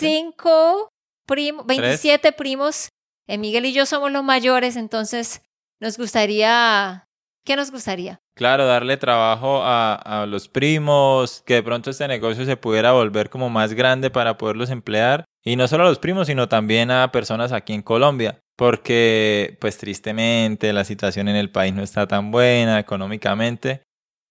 25 0.01 0.89
primos, 1.25 1.65
27 1.65 2.31
primos. 2.33 2.89
Eh, 3.27 3.37
Miguel 3.37 3.65
y 3.65 3.73
yo 3.73 3.85
somos 3.85 4.11
los 4.11 4.23
mayores, 4.23 4.75
entonces 4.75 5.41
nos 5.79 5.97
gustaría... 5.97 7.07
¿Qué 7.45 7.57
nos 7.57 7.71
gustaría? 7.71 8.21
Claro, 8.35 8.65
darle 8.65 8.95
trabajo 8.95 9.63
a, 9.63 9.95
a 9.95 10.25
los 10.25 10.47
primos, 10.47 11.43
que 11.45 11.55
de 11.55 11.63
pronto 11.63 11.89
este 11.89 12.07
negocio 12.07 12.45
se 12.45 12.55
pudiera 12.55 12.93
volver 12.93 13.29
como 13.29 13.49
más 13.49 13.73
grande 13.73 14.09
para 14.09 14.37
poderlos 14.37 14.69
emplear. 14.69 15.25
Y 15.43 15.57
no 15.57 15.67
solo 15.67 15.83
a 15.83 15.89
los 15.89 15.99
primos, 15.99 16.27
sino 16.27 16.47
también 16.47 16.89
a 16.89 17.11
personas 17.11 17.51
aquí 17.51 17.73
en 17.73 17.81
Colombia. 17.81 18.39
Porque, 18.55 19.57
pues 19.59 19.77
tristemente, 19.77 20.71
la 20.71 20.85
situación 20.85 21.27
en 21.27 21.35
el 21.35 21.51
país 21.51 21.73
no 21.73 21.83
está 21.83 22.07
tan 22.07 22.31
buena 22.31 22.79
económicamente. 22.79 23.81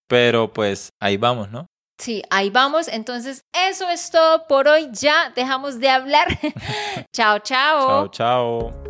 Pero 0.09 0.52
pues 0.52 0.90
ahí 1.00 1.16
vamos, 1.16 1.50
¿no? 1.50 1.66
Sí, 1.98 2.22
ahí 2.31 2.50
vamos. 2.50 2.88
Entonces, 2.88 3.44
eso 3.52 3.88
es 3.88 4.11
todo 4.11 4.46
por 4.46 4.68
hoy. 4.68 4.88
Ya 4.92 5.33
dejamos 5.35 5.78
de 5.78 5.88
hablar. 5.88 6.26
chao, 7.12 7.38
chao. 7.38 7.88
Chao, 7.88 8.09
chao. 8.09 8.83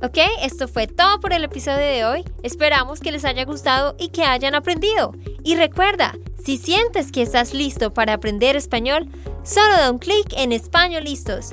Ok, 0.00 0.18
esto 0.42 0.68
fue 0.68 0.86
todo 0.86 1.18
por 1.18 1.32
el 1.32 1.42
episodio 1.42 1.78
de 1.78 2.04
hoy. 2.04 2.24
Esperamos 2.44 3.00
que 3.00 3.10
les 3.10 3.24
haya 3.24 3.44
gustado 3.44 3.96
y 3.98 4.10
que 4.10 4.22
hayan 4.22 4.54
aprendido. 4.54 5.12
Y 5.42 5.56
recuerda, 5.56 6.14
si 6.44 6.56
sientes 6.56 7.10
que 7.10 7.22
estás 7.22 7.52
listo 7.52 7.92
para 7.92 8.12
aprender 8.12 8.54
español, 8.54 9.08
solo 9.42 9.72
da 9.76 9.90
un 9.90 9.98
clic 9.98 10.32
en 10.36 10.52
Español 10.52 11.02
Listos. 11.02 11.52